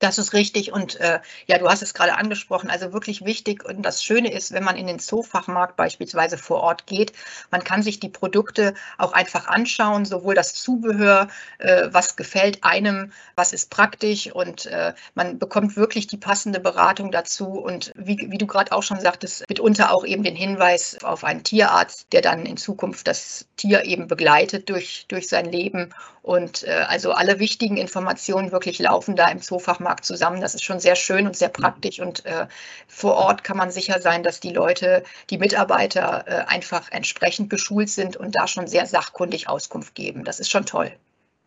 Das 0.00 0.16
ist 0.16 0.32
richtig 0.32 0.72
und 0.72 0.98
äh, 0.98 1.20
ja, 1.46 1.58
du 1.58 1.68
hast 1.68 1.82
es 1.82 1.92
gerade 1.92 2.16
angesprochen, 2.16 2.70
also 2.70 2.94
wirklich 2.94 3.22
wichtig 3.26 3.66
und 3.66 3.82
das 3.82 4.02
Schöne 4.02 4.32
ist, 4.32 4.50
wenn 4.50 4.64
man 4.64 4.78
in 4.78 4.86
den 4.86 4.98
Zoofachmarkt 4.98 5.76
beispielsweise 5.76 6.38
vor 6.38 6.60
Ort 6.62 6.86
geht, 6.86 7.12
man 7.50 7.62
kann 7.62 7.82
sich 7.82 8.00
die 8.00 8.08
Produkte 8.08 8.72
auch 8.96 9.12
einfach 9.12 9.46
anschauen, 9.48 10.06
sowohl 10.06 10.34
das 10.34 10.54
Zubehör, 10.54 11.28
äh, 11.58 11.88
was 11.90 12.16
gefällt 12.16 12.64
einem, 12.64 13.12
was 13.36 13.52
ist 13.52 13.68
praktisch 13.68 14.32
und 14.32 14.64
äh, 14.66 14.94
man 15.14 15.38
bekommt 15.38 15.76
wirklich 15.76 16.06
die 16.06 16.16
passende 16.16 16.60
Beratung 16.60 17.12
dazu 17.12 17.48
und 17.48 17.92
wie, 17.94 18.16
wie 18.30 18.38
du 18.38 18.46
gerade 18.46 18.72
auch 18.72 18.82
schon 18.82 19.00
sagtest, 19.00 19.44
mitunter 19.50 19.92
auch 19.92 20.06
eben 20.06 20.22
den 20.22 20.34
Hinweis 20.34 20.96
auf 21.04 21.24
einen 21.24 21.44
Tierarzt, 21.44 22.06
der 22.12 22.22
dann 22.22 22.46
in 22.46 22.56
Zukunft 22.56 23.06
das 23.06 23.44
Tier 23.58 23.84
eben 23.84 24.08
begleitet 24.08 24.70
durch, 24.70 25.04
durch 25.08 25.28
sein 25.28 25.44
Leben 25.44 25.92
und 26.22 26.64
äh, 26.64 26.84
also 26.88 27.12
alle 27.12 27.38
wichtigen 27.38 27.76
Informationen 27.76 28.52
wirklich 28.52 28.78
laufen 28.78 29.16
da 29.16 29.28
im 29.28 29.42
Zoofachmarkt 29.42 29.89
zusammen. 29.98 30.40
Das 30.40 30.54
ist 30.54 30.64
schon 30.64 30.80
sehr 30.80 30.96
schön 30.96 31.26
und 31.26 31.36
sehr 31.36 31.48
mhm. 31.48 31.62
praktisch. 31.62 32.00
Und 32.00 32.24
äh, 32.26 32.46
vor 32.88 33.14
Ort 33.16 33.44
kann 33.44 33.56
man 33.56 33.70
sicher 33.70 34.00
sein, 34.00 34.22
dass 34.22 34.40
die 34.40 34.52
Leute, 34.52 35.04
die 35.30 35.38
Mitarbeiter 35.38 36.24
äh, 36.26 36.44
einfach 36.46 36.90
entsprechend 36.90 37.50
geschult 37.50 37.90
sind 37.90 38.16
und 38.16 38.36
da 38.36 38.46
schon 38.46 38.66
sehr 38.66 38.86
sachkundig 38.86 39.48
Auskunft 39.48 39.94
geben. 39.94 40.24
Das 40.24 40.40
ist 40.40 40.50
schon 40.50 40.66
toll. 40.66 40.92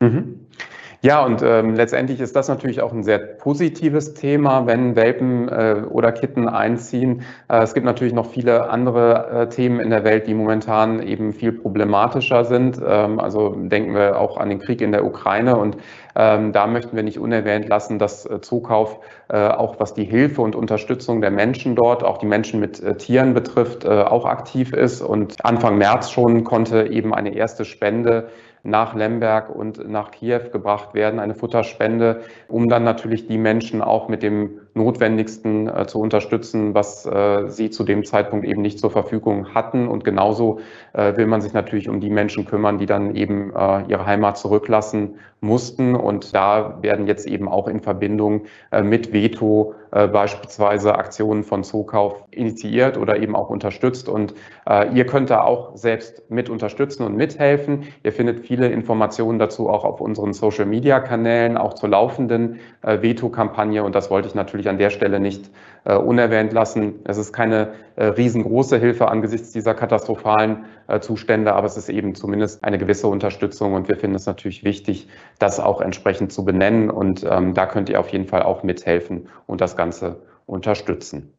Mhm. 0.04 0.44
Ja, 1.06 1.26
und 1.26 1.42
ähm, 1.44 1.76
letztendlich 1.76 2.22
ist 2.22 2.34
das 2.34 2.48
natürlich 2.48 2.82
auch 2.82 2.94
ein 2.94 3.04
sehr 3.04 3.18
positives 3.18 4.14
Thema, 4.14 4.68
wenn 4.68 4.96
Welpen 4.96 5.50
äh, 5.50 5.82
oder 5.90 6.14
Kitten 6.14 6.48
einziehen. 6.48 7.24
Äh, 7.50 7.64
es 7.64 7.74
gibt 7.74 7.86
natürlich 7.86 8.14
noch 8.14 8.26
viele 8.26 8.70
andere 8.70 9.28
äh, 9.28 9.50
Themen 9.50 9.82
in 9.82 9.90
der 9.90 10.06
Welt, 10.06 10.28
die 10.28 10.34
momentan 10.34 11.04
eben 11.04 11.34
viel 11.34 11.52
problematischer 11.52 12.46
sind. 12.46 12.80
Ähm, 12.82 13.20
also 13.20 13.50
denken 13.50 13.94
wir 13.96 14.18
auch 14.18 14.38
an 14.38 14.48
den 14.48 14.60
Krieg 14.60 14.80
in 14.80 14.94
der 14.94 15.04
Ukraine 15.04 15.58
und 15.58 15.76
ähm, 16.16 16.54
da 16.54 16.68
möchten 16.68 16.96
wir 16.96 17.04
nicht 17.04 17.20
unerwähnt 17.20 17.68
lassen, 17.68 18.00
dass 18.00 18.26
äh, 18.26 18.40
Zukauf 18.40 19.02
äh, 19.28 19.50
auch 19.50 19.82
was 19.82 19.94
die 19.94 20.06
Hilfe 20.06 20.42
und 20.42 20.56
Unterstützung 20.56 21.20
der 21.20 21.32
Menschen 21.32 21.76
dort, 21.76 22.06
auch 22.06 22.18
die 22.18 22.28
Menschen 22.28 22.62
mit 22.62 22.82
äh, 22.82 22.96
Tieren 22.96 23.34
betrifft, 23.34 23.86
auch 23.86 24.24
aktiv 24.24 24.72
ist. 24.72 25.02
Und 25.02 25.44
Anfang 25.44 25.78
März 25.78 26.12
schon 26.12 26.46
konnte 26.46 26.88
eben 26.88 27.14
eine 27.14 27.36
erste 27.36 27.66
Spende 27.66 28.30
nach 28.64 28.96
Lemberg 28.96 29.54
und 29.54 29.90
nach 29.90 30.12
Kiew 30.12 30.50
gebracht 30.52 30.94
werden, 30.94 31.20
eine 31.20 31.36
Futterspende, 31.36 32.22
um 32.48 32.70
dann 32.70 32.86
natürlich 32.86 33.28
die 33.28 33.38
Menschen 33.38 33.82
auch 33.82 34.08
mit 34.08 34.24
dem 34.24 34.62
Notwendigsten 34.74 35.68
äh, 35.68 35.86
zu 35.86 36.00
unterstützen, 36.00 36.74
was 36.74 37.06
äh, 37.06 37.50
sie 37.50 37.70
zu 37.70 37.84
dem 37.84 38.06
Zeitpunkt 38.06 38.46
eben 38.46 38.62
nicht 38.62 38.80
zur 38.80 38.90
Verfügung 38.90 39.54
hatten. 39.54 39.88
Und 39.90 40.06
genauso 40.06 40.62
äh, 40.94 41.16
will 41.18 41.28
man 41.28 41.42
sich 41.42 41.54
natürlich 41.54 41.90
um 41.90 42.00
die 42.00 42.10
Menschen 42.10 42.46
kümmern, 42.46 42.78
die 42.78 42.86
dann 42.86 43.16
eben 43.16 43.54
äh, 43.54 43.84
ihre 43.90 44.06
Heimat 44.06 44.38
zurücklassen 44.38 45.16
mussten. 45.42 45.94
Und 45.94 46.34
da 46.34 46.78
werden 46.82 47.06
jetzt 47.06 47.28
eben 47.28 47.50
auch 47.50 47.68
in 47.68 47.82
Verbindung 47.82 48.46
äh, 48.72 48.82
mit 48.82 49.12
Veto 49.12 49.76
beispielsweise 49.94 50.96
Aktionen 50.96 51.44
von 51.44 51.64
Zookauf 51.64 52.24
initiiert 52.32 52.98
oder 52.98 53.18
eben 53.18 53.36
auch 53.36 53.50
unterstützt. 53.50 54.10
Und 54.10 54.34
ihr 54.92 55.06
könnt 55.06 55.30
da 55.30 55.42
auch 55.42 55.76
selbst 55.76 56.32
mit 56.32 56.50
unterstützen 56.50 57.04
und 57.04 57.16
mithelfen. 57.16 57.84
Ihr 58.02 58.12
findet 58.12 58.40
viele 58.40 58.70
Informationen 58.70 59.38
dazu 59.38 59.70
auch 59.70 59.84
auf 59.84 60.02
unseren 60.02 60.34
Social-Media-Kanälen, 60.34 61.58
auch 61.58 61.76
zur 61.76 61.90
laufenden 61.90 62.60
Veto-Kampagne. 62.82 63.84
Und 63.84 63.94
das 63.94 64.10
wollte 64.10 64.28
ich 64.28 64.34
natürlich 64.34 64.68
an 64.68 64.80
der 64.80 64.90
Stelle 64.90 65.20
nicht 65.20 65.52
äh, 65.86 65.96
unerwähnt 65.96 66.54
lassen. 66.54 67.02
Es 67.06 67.18
ist 67.18 67.34
keine 67.34 67.74
äh, 67.96 68.06
riesengroße 68.06 68.78
Hilfe 68.78 69.08
angesichts 69.10 69.52
dieser 69.52 69.74
katastrophalen 69.74 70.66
äh, 70.88 71.00
Zustände, 71.00 71.54
aber 71.54 71.68
es 71.68 71.78
ist 71.78 71.90
eben 71.90 72.16
zumindest 72.16 72.64
eine 72.64 72.78
gewisse 72.78 73.08
Unterstützung 73.08 73.74
und 73.74 73.88
wir 73.88 73.98
finden 73.98 74.16
es 74.16 74.26
natürlich 74.26 74.64
wichtig, 74.64 75.08
das 75.40 75.60
auch 75.60 75.82
entsprechend 75.82 76.32
zu 76.32 76.46
benennen 76.46 76.90
und 76.90 77.26
ähm, 77.30 77.54
da 77.54 77.66
könnt 77.66 77.90
ihr 77.90 78.00
auf 78.00 78.10
jeden 78.10 78.28
Fall 78.28 78.44
auch 78.44 78.64
mithelfen 78.64 79.28
und 79.46 79.62
das 79.62 79.76
Ganze 79.76 80.22
unterstützen. 80.46 81.34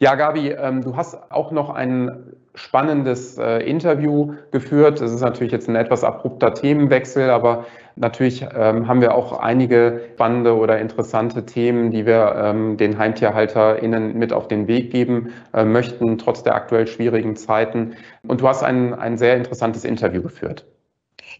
Ja, 0.00 0.14
Gabi, 0.14 0.50
ähm, 0.50 0.82
du 0.82 0.96
hast 0.96 1.16
auch 1.32 1.50
noch 1.50 1.70
ein 1.70 2.36
spannendes 2.54 3.36
äh, 3.36 3.58
Interview 3.68 4.34
geführt. 4.52 5.00
Es 5.00 5.12
ist 5.12 5.22
natürlich 5.22 5.52
jetzt 5.52 5.68
ein 5.68 5.74
etwas 5.74 6.04
abrupter 6.04 6.54
Themenwechsel, 6.54 7.30
aber 7.30 7.66
natürlich 7.96 8.46
ähm, 8.54 8.86
haben 8.86 9.00
wir 9.00 9.16
auch 9.16 9.40
einige 9.40 10.02
spannende 10.14 10.56
oder 10.56 10.78
interessante 10.78 11.46
Themen, 11.46 11.90
die 11.90 12.06
wir 12.06 12.32
ähm, 12.36 12.76
den 12.76 12.96
HeimtierhalterInnen 12.96 14.16
mit 14.16 14.32
auf 14.32 14.46
den 14.46 14.68
Weg 14.68 14.92
geben 14.92 15.32
äh, 15.52 15.64
möchten, 15.64 16.16
trotz 16.16 16.44
der 16.44 16.54
aktuell 16.54 16.86
schwierigen 16.86 17.34
Zeiten. 17.34 17.96
Und 18.22 18.40
du 18.40 18.48
hast 18.48 18.62
ein, 18.62 18.94
ein 18.94 19.18
sehr 19.18 19.36
interessantes 19.36 19.84
Interview 19.84 20.22
geführt. 20.22 20.64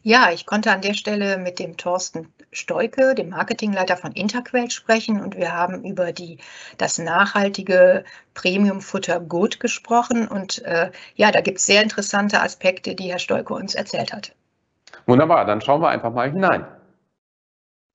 Ja, 0.03 0.31
ich 0.33 0.47
konnte 0.47 0.73
an 0.73 0.81
der 0.81 0.95
Stelle 0.95 1.39
mit 1.39 1.61
dem 1.61 1.77
Thorsten 1.77 2.33
Steuke, 2.59 3.15
dem 3.15 3.31
Marketingleiter 3.31 3.97
von 3.97 4.13
Interquell, 4.13 4.71
sprechen 4.71 5.21
und 5.21 5.37
wir 5.37 5.53
haben 5.53 5.85
über 5.85 6.13
die, 6.13 6.39
das 6.77 6.99
nachhaltige 6.99 8.05
Premium-Futter 8.35 9.21
Good 9.21 9.61
gesprochen. 9.61 10.29
Und 10.29 10.63
äh, 10.65 10.91
ja, 11.15 11.31
da 11.31 11.41
gibt 11.41 11.59
es 11.59 11.67
sehr 11.67 11.83
interessante 11.83 12.41
Aspekte, 12.43 12.95
die 12.95 13.11
Herr 13.11 13.19
Steuke 13.19 13.55
uns 13.55 13.75
erzählt 13.75 14.13
hat. 14.13 14.35
Wunderbar, 15.07 15.45
dann 15.45 15.61
schauen 15.61 15.81
wir 15.81 15.89
einfach 15.89 16.13
mal 16.13 16.31
hinein. 16.31 16.67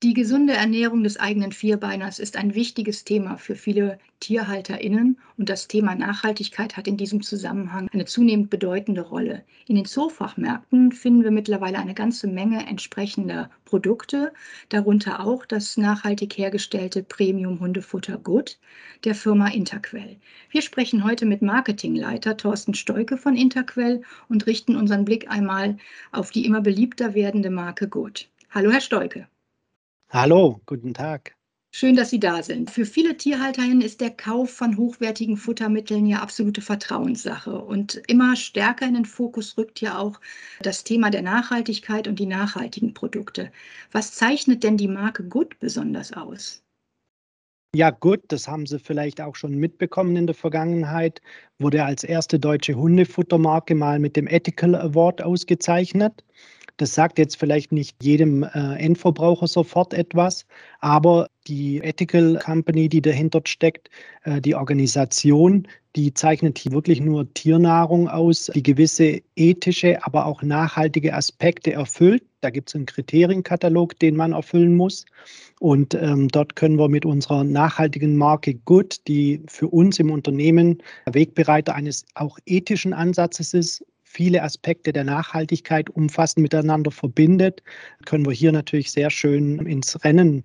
Die 0.04 0.14
gesunde 0.14 0.52
Ernährung 0.52 1.06
des 1.06 1.18
eigenen 1.18 1.54
Vierbeiners 1.54 2.20
ist 2.20 2.36
ein 2.36 2.56
wichtiges 2.56 3.06
Thema 3.06 3.38
für 3.38 3.56
viele 3.56 4.00
TierhalterInnen 4.20 5.18
und 5.38 5.48
das 5.48 5.70
Thema 5.70 5.96
Nachhaltigkeit 5.96 6.76
hat 6.76 6.90
in 6.90 6.98
diesem 6.98 7.22
Zusammenhang 7.22 7.88
eine 7.94 8.04
zunehmend 8.04 8.50
bedeutende 8.50 9.00
Rolle. 9.00 9.46
In 9.66 9.78
den 9.78 9.86
Zoofachmärkten 9.86 10.92
finden 10.92 11.24
wir 11.24 11.32
mittlerweile 11.32 11.80
eine 11.80 11.94
ganze 11.94 12.28
Menge 12.28 12.68
entsprechender 12.68 13.50
Produkte, 13.64 14.34
darunter 14.68 15.26
auch 15.26 15.46
das 15.46 15.78
nachhaltig 15.78 16.38
hergestellte 16.38 17.02
Premium-Hundefutter 17.04 18.18
Good 18.18 18.60
der 19.06 19.16
Firma 19.16 19.48
Interquell. 19.48 20.18
Wir 20.50 20.62
sprechen 20.62 21.06
heute 21.06 21.26
mit 21.26 21.42
Marketingleiter 21.42 22.36
Thorsten 22.36 22.74
Steuke 22.74 23.16
von 23.16 23.38
Interquell 23.38 24.02
und 24.28 24.48
richten 24.48 24.76
unseren 24.76 25.06
Blick 25.06 25.32
einmal 25.32 25.78
auf 26.12 26.32
die 26.32 26.46
immer 26.46 26.60
beliebter 26.60 27.14
werdende 27.14 27.50
Marke 27.50 27.88
Good. 27.88 28.28
Hallo, 28.52 28.70
Herr 28.70 28.82
Steuke. 28.82 29.30
Hallo, 30.14 30.62
guten 30.68 30.94
Tag. 30.94 31.34
Schön, 31.74 31.96
dass 31.96 32.12
Sie 32.12 32.20
da 32.20 32.44
sind. 32.44 32.70
Für 32.70 32.86
viele 32.86 33.18
Tierhalterinnen 33.18 33.82
ist 33.82 34.00
der 34.00 34.12
Kauf 34.12 34.52
von 34.52 34.78
hochwertigen 34.78 35.38
Futtermitteln 35.38 36.06
ja 36.06 36.20
absolute 36.20 36.62
Vertrauenssache. 36.62 37.60
Und 37.60 38.00
immer 38.06 38.36
stärker 38.36 38.86
in 38.86 38.94
den 38.94 39.06
Fokus 39.06 39.58
rückt 39.58 39.82
ja 39.82 39.98
auch 39.98 40.22
das 40.62 40.84
Thema 40.84 41.10
der 41.10 41.24
Nachhaltigkeit 41.24 42.08
und 42.08 42.20
die 42.20 42.28
nachhaltigen 42.28 42.94
Produkte. 42.94 43.52
Was 43.92 44.12
zeichnet 44.12 44.64
denn 44.64 44.78
die 44.78 44.88
Marke 44.88 45.24
Good 45.24 45.58
besonders 45.60 46.14
aus? 46.14 46.62
Ja, 47.76 47.90
gut, 47.90 48.22
das 48.28 48.48
haben 48.48 48.68
Sie 48.68 48.78
vielleicht 48.78 49.20
auch 49.20 49.36
schon 49.36 49.56
mitbekommen 49.56 50.16
in 50.16 50.28
der 50.28 50.36
Vergangenheit. 50.36 51.22
Wurde 51.58 51.86
als 51.86 52.04
erste 52.04 52.38
deutsche 52.38 52.76
Hundefuttermarke 52.76 53.74
mal 53.74 53.98
mit 53.98 54.16
dem 54.16 54.28
Ethical 54.28 54.76
Award 54.76 55.24
ausgezeichnet. 55.24 56.24
Das 56.78 56.96
sagt 56.96 57.20
jetzt 57.20 57.38
vielleicht 57.38 57.72
nicht 57.72 58.04
jedem 58.04 58.44
äh, 58.44 58.76
Endverbraucher 58.78 59.48
sofort 59.48 59.94
etwas, 59.94 60.46
aber 60.80 61.28
die 61.48 61.82
Ethical 61.82 62.40
Company, 62.44 62.90
die 62.90 63.02
dahinter 63.02 63.42
steckt, 63.46 63.90
äh, 64.24 64.42
die 64.42 64.56
Organisation, 64.56 65.68
die 65.96 66.16
zeichnet 66.16 66.58
hier 66.58 66.72
wirklich 66.72 67.00
nur 67.00 67.32
Tiernahrung 67.36 68.08
aus, 68.08 68.50
die 68.56 68.64
gewisse 68.64 69.22
ethische, 69.36 70.04
aber 70.04 70.26
auch 70.26 70.42
nachhaltige 70.42 71.14
Aspekte 71.14 71.74
erfüllt. 71.74 72.24
Da 72.42 72.50
gibt 72.50 72.70
es 72.70 72.76
einen 72.76 72.88
Kriterienkatalog, 72.88 74.00
den 74.00 74.16
man 74.16 74.34
erfüllen 74.34 74.76
muss. 74.76 75.06
Und 75.60 75.94
ähm, 75.94 76.28
dort 76.30 76.56
können 76.56 76.80
wir 76.80 76.90
mit 76.90 77.06
unserer 77.06 77.44
nachhaltigen 77.44 78.18
Marke 78.18 78.56
Good, 78.56 79.08
die 79.08 79.44
für 79.48 79.68
uns 79.68 80.00
im 80.00 80.10
Unternehmen 80.10 80.82
Wegbereiter 81.06 81.76
eines 81.76 82.06
auch 82.16 82.40
ethischen 82.46 82.94
Ansatzes 82.94 83.54
ist, 83.54 83.86
viele 84.14 84.44
Aspekte 84.44 84.94
der 84.94 85.04
Nachhaltigkeit 85.04 85.90
umfassend 85.90 86.44
miteinander 86.44 86.92
verbindet, 86.92 87.64
können 88.06 88.26
wir 88.26 88.34
hier 88.34 88.52
natürlich 88.52 88.92
sehr 88.92 89.10
schön 89.10 89.66
ins 89.66 90.04
Rennen 90.04 90.44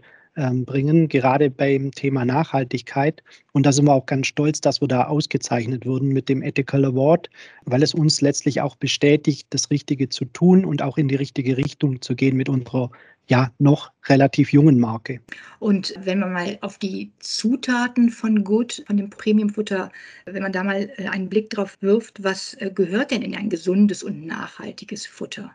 bringen, 0.64 1.09
gerade 1.09 1.50
beim 1.50 1.90
Thema 1.90 2.25
Nachhaltigkeit. 2.25 3.23
Und 3.52 3.66
da 3.66 3.73
sind 3.73 3.87
wir 3.87 3.92
auch 3.92 4.07
ganz 4.07 4.28
stolz, 4.28 4.61
dass 4.61 4.80
wir 4.80 4.88
da 4.88 5.04
ausgezeichnet 5.04 5.85
wurden 5.85 6.09
mit 6.09 6.28
dem 6.28 6.42
Ethical 6.42 6.85
Award, 6.85 7.28
weil 7.64 7.83
es 7.83 7.95
uns 7.95 8.21
letztlich 8.21 8.61
auch 8.61 8.76
bestätigt, 8.76 9.47
das 9.50 9.71
Richtige 9.71 10.09
zu 10.09 10.25
tun 10.26 10.64
und 10.64 10.83
auch 10.83 10.99
in 10.99 11.09
die 11.09 11.16
richtige 11.16 11.57
Richtung 11.57 12.00
zu 12.00 12.14
gehen 12.14 12.37
mit 12.37 12.49
unserer 12.49 12.90
ja 13.28 13.52
noch 13.59 13.92
relativ 14.07 14.52
jungen 14.52 14.80
Marke. 14.80 15.21
Und 15.59 15.95
wenn 16.00 16.18
man 16.18 16.33
mal 16.33 16.59
auf 16.62 16.78
die 16.78 17.12
Zutaten 17.18 18.11
von 18.11 18.42
Good, 18.42 18.85
von 18.87 18.97
dem 18.97 19.11
Premiumfutter, 19.11 19.90
wenn 20.25 20.42
man 20.42 20.52
da 20.52 20.64
mal 20.64 20.90
äh, 20.97 21.09
einen 21.09 21.28
Blick 21.28 21.50
drauf 21.50 21.76
wirft, 21.80 22.23
was 22.25 22.54
äh, 22.54 22.71
gehört 22.75 23.11
denn 23.11 23.23
in 23.23 23.37
ein 23.37 23.50
gesundes 23.50 24.02
und 24.02 24.26
nachhaltiges 24.26 25.07
Futter? 25.07 25.50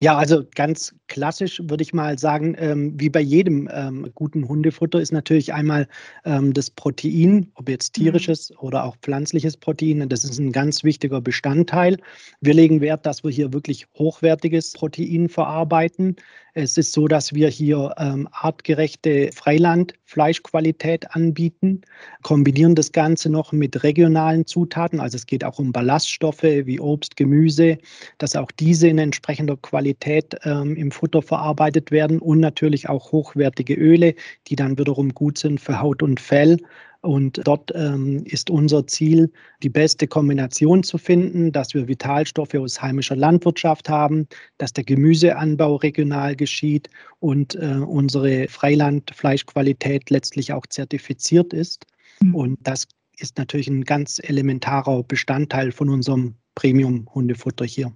Ja, 0.00 0.16
also 0.16 0.46
ganz 0.54 0.94
klassisch 1.08 1.60
würde 1.64 1.82
ich 1.82 1.92
mal 1.92 2.18
sagen, 2.18 2.54
ähm, 2.58 2.94
wie 2.96 3.08
bei 3.08 3.20
jedem 3.20 3.68
ähm, 3.72 4.10
guten 4.14 4.46
Hundefutter 4.46 5.00
ist 5.00 5.12
natürlich 5.12 5.52
einmal 5.52 5.88
ähm, 6.24 6.52
das 6.52 6.70
Protein, 6.70 7.50
ob 7.54 7.68
jetzt 7.68 7.98
mhm. 7.98 8.04
tierisches 8.04 8.50
mhm. 8.50 8.56
oder 8.60 8.84
auch 8.84 8.96
pflanzliches 9.02 9.56
Protein. 9.56 10.08
Das 10.08 10.24
ist 10.24 10.38
ein 10.38 10.52
ganz 10.52 10.84
wichtiger 10.84 11.20
Bestandteil. 11.20 11.96
Wir 12.40 12.54
legen 12.54 12.80
Wert, 12.80 13.06
dass 13.06 13.24
wir 13.24 13.30
hier 13.30 13.52
wirklich 13.52 13.86
hochwertiges 13.98 14.72
Protein 14.72 15.28
verarbeiten. 15.28 16.16
Es 16.60 16.76
ist 16.76 16.92
so, 16.92 17.06
dass 17.06 17.32
wir 17.32 17.48
hier 17.48 17.94
ähm, 17.98 18.28
artgerechte 18.32 19.30
Freiland-Fleischqualität 19.32 21.14
anbieten, 21.14 21.82
kombinieren 22.22 22.74
das 22.74 22.90
Ganze 22.90 23.30
noch 23.30 23.52
mit 23.52 23.84
regionalen 23.84 24.44
Zutaten. 24.44 24.98
Also 24.98 25.16
es 25.16 25.26
geht 25.26 25.44
auch 25.44 25.60
um 25.60 25.70
Ballaststoffe 25.70 26.42
wie 26.42 26.80
Obst, 26.80 27.16
Gemüse, 27.16 27.78
dass 28.18 28.34
auch 28.34 28.50
diese 28.50 28.88
in 28.88 28.98
entsprechender 28.98 29.56
Qualität 29.56 30.34
ähm, 30.42 30.74
im 30.74 30.90
Futter 30.98 31.22
verarbeitet 31.22 31.90
werden 31.90 32.18
und 32.18 32.40
natürlich 32.40 32.88
auch 32.88 33.12
hochwertige 33.12 33.74
Öle, 33.74 34.14
die 34.48 34.56
dann 34.56 34.78
wiederum 34.78 35.14
gut 35.14 35.38
sind 35.38 35.60
für 35.60 35.80
Haut 35.80 36.02
und 36.02 36.20
Fell. 36.20 36.58
Und 37.00 37.40
dort 37.44 37.72
ähm, 37.76 38.24
ist 38.24 38.50
unser 38.50 38.86
Ziel, 38.88 39.30
die 39.62 39.68
beste 39.68 40.08
Kombination 40.08 40.82
zu 40.82 40.98
finden, 40.98 41.52
dass 41.52 41.72
wir 41.72 41.86
Vitalstoffe 41.86 42.54
aus 42.56 42.82
heimischer 42.82 43.14
Landwirtschaft 43.14 43.88
haben, 43.88 44.26
dass 44.58 44.72
der 44.72 44.82
Gemüseanbau 44.82 45.76
regional 45.76 46.34
geschieht 46.34 46.90
und 47.20 47.54
äh, 47.54 47.76
unsere 47.76 48.48
Freilandfleischqualität 48.48 50.10
letztlich 50.10 50.52
auch 50.52 50.66
zertifiziert 50.66 51.52
ist. 51.52 51.86
Mhm. 52.20 52.34
Und 52.34 52.58
das 52.62 52.88
ist 53.16 53.38
natürlich 53.38 53.68
ein 53.68 53.84
ganz 53.84 54.20
elementarer 54.22 55.04
Bestandteil 55.04 55.70
von 55.70 55.88
unserem 55.88 56.34
Premium-Hundefutter 56.56 57.64
hier. 57.64 57.92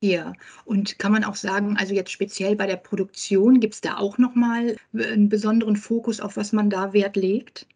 Ja, 0.00 0.34
und 0.64 0.98
kann 0.98 1.12
man 1.12 1.24
auch 1.24 1.34
sagen, 1.34 1.76
also 1.78 1.94
jetzt 1.94 2.10
speziell 2.10 2.56
bei 2.56 2.66
der 2.66 2.76
Produktion, 2.76 3.60
gibt 3.60 3.74
es 3.74 3.80
da 3.80 3.96
auch 3.96 4.18
nochmal 4.18 4.76
einen 4.92 5.28
besonderen 5.28 5.76
Fokus, 5.76 6.20
auf 6.20 6.36
was 6.36 6.52
man 6.52 6.68
da 6.68 6.92
Wert 6.92 7.16
legt? 7.16 7.66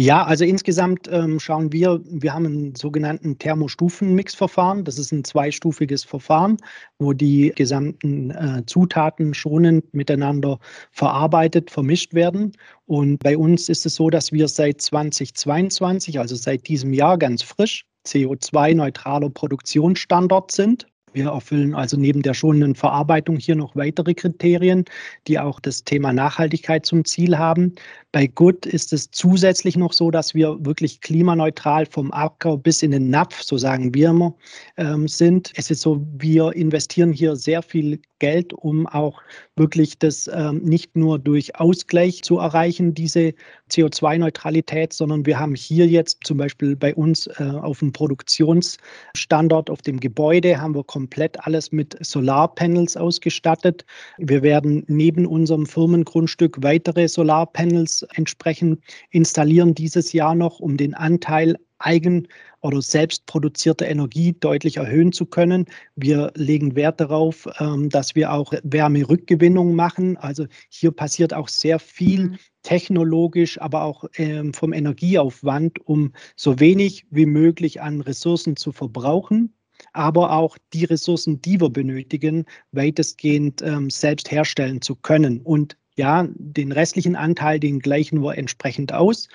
Ja, 0.00 0.24
also 0.24 0.44
insgesamt 0.44 1.08
ähm, 1.10 1.40
schauen 1.40 1.72
wir, 1.72 2.00
wir 2.04 2.32
haben 2.32 2.46
einen 2.46 2.74
sogenannten 2.76 3.36
Thermostufenmix-Verfahren. 3.36 4.84
Das 4.84 4.96
ist 4.96 5.10
ein 5.10 5.24
zweistufiges 5.24 6.04
Verfahren, 6.04 6.58
wo 7.00 7.12
die 7.12 7.52
gesamten 7.56 8.30
äh, 8.30 8.62
Zutaten 8.66 9.34
schonend 9.34 9.92
miteinander 9.92 10.60
verarbeitet, 10.92 11.72
vermischt 11.72 12.14
werden. 12.14 12.52
Und 12.86 13.18
bei 13.18 13.36
uns 13.36 13.68
ist 13.68 13.86
es 13.86 13.96
so, 13.96 14.08
dass 14.08 14.30
wir 14.30 14.46
seit 14.46 14.80
2022, 14.80 16.20
also 16.20 16.36
seit 16.36 16.68
diesem 16.68 16.92
Jahr 16.92 17.18
ganz 17.18 17.42
frisch, 17.42 17.84
CO2-neutraler 18.06 19.30
Produktionsstandort 19.30 20.52
sind. 20.52 20.86
Wir 21.12 21.28
erfüllen 21.30 21.74
also 21.74 21.96
neben 21.96 22.22
der 22.22 22.34
schonenden 22.34 22.74
Verarbeitung 22.74 23.36
hier 23.36 23.56
noch 23.56 23.74
weitere 23.76 24.14
Kriterien, 24.14 24.84
die 25.26 25.38
auch 25.38 25.60
das 25.60 25.84
Thema 25.84 26.12
Nachhaltigkeit 26.12 26.86
zum 26.86 27.04
Ziel 27.04 27.38
haben. 27.38 27.74
Bei 28.12 28.26
Good 28.26 28.66
ist 28.66 28.92
es 28.92 29.10
zusätzlich 29.10 29.76
noch 29.76 29.92
so, 29.92 30.10
dass 30.10 30.34
wir 30.34 30.64
wirklich 30.64 31.00
klimaneutral 31.00 31.86
vom 31.86 32.12
Acker 32.12 32.56
bis 32.56 32.82
in 32.82 32.90
den 32.90 33.10
Napf, 33.10 33.42
so 33.42 33.58
sagen 33.58 33.94
wir 33.94 34.10
immer, 34.10 34.34
ähm, 34.76 35.08
sind. 35.08 35.52
Es 35.56 35.70
ist 35.70 35.82
so, 35.82 36.06
wir 36.18 36.52
investieren 36.54 37.12
hier 37.12 37.36
sehr 37.36 37.62
viel 37.62 38.00
Geld, 38.18 38.52
um 38.52 38.86
auch 38.86 39.20
wirklich 39.56 39.98
das 39.98 40.28
ähm, 40.32 40.62
nicht 40.62 40.96
nur 40.96 41.18
durch 41.18 41.56
Ausgleich 41.56 42.22
zu 42.22 42.38
erreichen, 42.38 42.94
diese 42.94 43.34
CO2-Neutralität, 43.70 44.92
sondern 44.92 45.26
wir 45.26 45.38
haben 45.38 45.54
hier 45.54 45.86
jetzt 45.86 46.18
zum 46.24 46.38
Beispiel 46.38 46.76
bei 46.76 46.94
uns 46.94 47.26
äh, 47.26 47.44
auf 47.44 47.80
dem 47.80 47.92
Produktionsstandort, 47.92 49.70
auf 49.70 49.82
dem 49.82 50.00
Gebäude, 50.00 50.60
haben 50.60 50.74
wir 50.74 50.84
komplett 50.84 51.44
alles 51.46 51.72
mit 51.72 51.96
Solarpanels 52.00 52.96
ausgestattet. 52.96 53.84
Wir 54.18 54.42
werden 54.42 54.84
neben 54.88 55.26
unserem 55.26 55.66
Firmengrundstück 55.66 56.62
weitere 56.62 57.08
Solarpanels 57.08 58.06
entsprechend 58.14 58.80
installieren 59.10 59.74
dieses 59.74 60.12
Jahr 60.12 60.34
noch, 60.34 60.60
um 60.60 60.76
den 60.76 60.94
Anteil 60.94 61.56
eigen 61.78 62.28
oder 62.60 62.82
selbst 62.82 63.26
produzierte 63.26 63.84
Energie 63.84 64.34
deutlich 64.38 64.78
erhöhen 64.78 65.12
zu 65.12 65.26
können. 65.26 65.66
Wir 65.96 66.32
legen 66.34 66.74
Wert 66.74 67.00
darauf, 67.00 67.48
ähm, 67.60 67.88
dass 67.88 68.14
wir 68.14 68.32
auch 68.32 68.52
Wärmerückgewinnung 68.62 69.74
machen. 69.74 70.16
Also 70.16 70.46
hier 70.68 70.90
passiert 70.90 71.34
auch 71.34 71.48
sehr 71.48 71.78
viel 71.78 72.30
mhm. 72.30 72.38
technologisch, 72.62 73.60
aber 73.60 73.82
auch 73.82 74.04
ähm, 74.16 74.52
vom 74.52 74.72
Energieaufwand, 74.72 75.86
um 75.86 76.12
so 76.36 76.58
wenig 76.60 77.06
wie 77.10 77.26
möglich 77.26 77.80
an 77.80 78.00
Ressourcen 78.00 78.56
zu 78.56 78.72
verbrauchen 78.72 79.54
aber 79.92 80.32
auch 80.32 80.58
die 80.72 80.84
Ressourcen, 80.84 81.40
die 81.40 81.60
wir 81.60 81.70
benötigen, 81.70 82.46
weitestgehend 82.72 83.62
ähm, 83.62 83.90
selbst 83.90 84.30
herstellen 84.30 84.82
zu 84.82 84.96
können. 84.96 85.40
Und 85.40 85.76
ja, 85.96 86.28
den 86.34 86.72
restlichen 86.72 87.16
Anteil, 87.16 87.58
den 87.58 87.80
gleichen 87.80 88.22
wir 88.22 88.38
entsprechend 88.38 88.92
aus, 88.92 89.28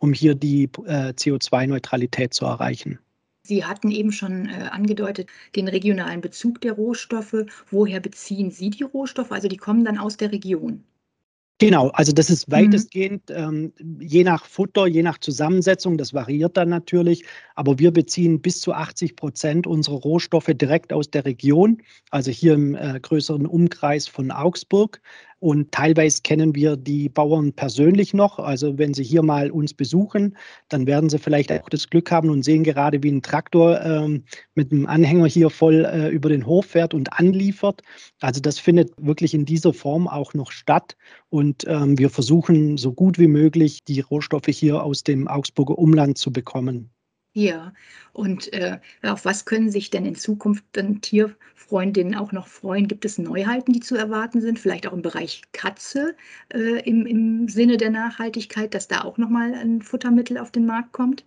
um 0.00 0.12
hier 0.12 0.34
die 0.34 0.64
äh, 0.86 1.12
CO2-Neutralität 1.12 2.34
zu 2.34 2.46
erreichen. 2.46 2.98
Sie 3.42 3.64
hatten 3.64 3.90
eben 3.90 4.12
schon 4.12 4.48
äh, 4.48 4.68
angedeutet, 4.70 5.28
den 5.56 5.68
regionalen 5.68 6.20
Bezug 6.20 6.60
der 6.60 6.72
Rohstoffe. 6.72 7.46
Woher 7.70 8.00
beziehen 8.00 8.50
Sie 8.50 8.70
die 8.70 8.82
Rohstoffe? 8.82 9.32
Also 9.32 9.48
die 9.48 9.56
kommen 9.56 9.84
dann 9.84 9.98
aus 9.98 10.16
der 10.16 10.32
Region. 10.32 10.84
Genau, 11.60 11.88
also 11.88 12.12
das 12.12 12.30
ist 12.30 12.48
mhm. 12.48 12.52
weitestgehend 12.52 13.24
ähm, 13.28 13.74
je 14.00 14.24
nach 14.24 14.46
Futter, 14.46 14.86
je 14.86 15.02
nach 15.02 15.18
Zusammensetzung, 15.18 15.98
das 15.98 16.14
variiert 16.14 16.56
dann 16.56 16.70
natürlich, 16.70 17.22
aber 17.54 17.78
wir 17.78 17.90
beziehen 17.90 18.40
bis 18.40 18.62
zu 18.62 18.72
80 18.72 19.14
Prozent 19.14 19.66
unserer 19.66 19.96
Rohstoffe 19.96 20.50
direkt 20.54 20.90
aus 20.90 21.10
der 21.10 21.26
Region, 21.26 21.82
also 22.10 22.30
hier 22.30 22.54
im 22.54 22.74
äh, 22.76 22.98
größeren 22.98 23.46
Umkreis 23.46 24.08
von 24.08 24.30
Augsburg. 24.30 25.02
Und 25.40 25.72
teilweise 25.72 26.20
kennen 26.22 26.54
wir 26.54 26.76
die 26.76 27.08
Bauern 27.08 27.54
persönlich 27.54 28.12
noch. 28.12 28.38
Also 28.38 28.76
wenn 28.76 28.92
sie 28.92 29.02
hier 29.02 29.22
mal 29.22 29.50
uns 29.50 29.72
besuchen, 29.72 30.36
dann 30.68 30.86
werden 30.86 31.08
sie 31.08 31.18
vielleicht 31.18 31.50
auch 31.50 31.68
das 31.70 31.88
Glück 31.88 32.10
haben 32.10 32.28
und 32.28 32.42
sehen 32.42 32.62
gerade, 32.62 33.02
wie 33.02 33.10
ein 33.10 33.22
Traktor 33.22 33.80
ähm, 33.80 34.24
mit 34.54 34.70
einem 34.70 34.86
Anhänger 34.86 35.26
hier 35.26 35.48
voll 35.48 35.86
äh, 35.86 36.08
über 36.08 36.28
den 36.28 36.44
Hof 36.44 36.66
fährt 36.66 36.92
und 36.92 37.14
anliefert. 37.14 37.82
Also 38.20 38.40
das 38.40 38.58
findet 38.58 38.92
wirklich 38.98 39.32
in 39.32 39.46
dieser 39.46 39.72
Form 39.72 40.06
auch 40.08 40.34
noch 40.34 40.52
statt. 40.52 40.94
Und 41.30 41.64
ähm, 41.66 41.98
wir 41.98 42.10
versuchen 42.10 42.76
so 42.76 42.92
gut 42.92 43.18
wie 43.18 43.28
möglich 43.28 43.82
die 43.84 44.00
Rohstoffe 44.00 44.48
hier 44.48 44.84
aus 44.84 45.04
dem 45.04 45.26
Augsburger 45.26 45.78
Umland 45.78 46.18
zu 46.18 46.32
bekommen. 46.32 46.90
Ja, 47.32 47.72
und 48.12 48.52
äh, 48.52 48.78
auf 49.02 49.24
was 49.24 49.44
können 49.44 49.70
sich 49.70 49.90
denn 49.90 50.04
in 50.06 50.14
Zukunft 50.16 50.64
dann 50.72 51.00
Tierfreundinnen 51.00 52.14
auch 52.16 52.30
noch 52.32 52.46
freuen? 52.48 52.86
Gibt 52.88 53.04
es 53.04 53.18
Neuheiten, 53.18 53.72
die 53.72 53.80
zu 53.80 53.94
erwarten 53.96 54.40
sind? 54.40 54.58
Vielleicht 54.60 54.86
auch 54.88 54.92
im 54.92 55.02
Bereich 55.02 55.42
Katze 55.52 56.16
äh, 56.52 56.80
im, 56.88 57.06
im 57.06 57.48
Sinne 57.48 57.76
der 57.76 57.90
Nachhaltigkeit, 57.90 58.74
dass 58.74 58.86
da 58.88 59.02
auch 59.02 59.16
nochmal 59.18 59.54
ein 59.54 59.80
Futtermittel 59.82 60.38
auf 60.38 60.50
den 60.52 60.66
Markt 60.66 60.92
kommt? 60.92 61.24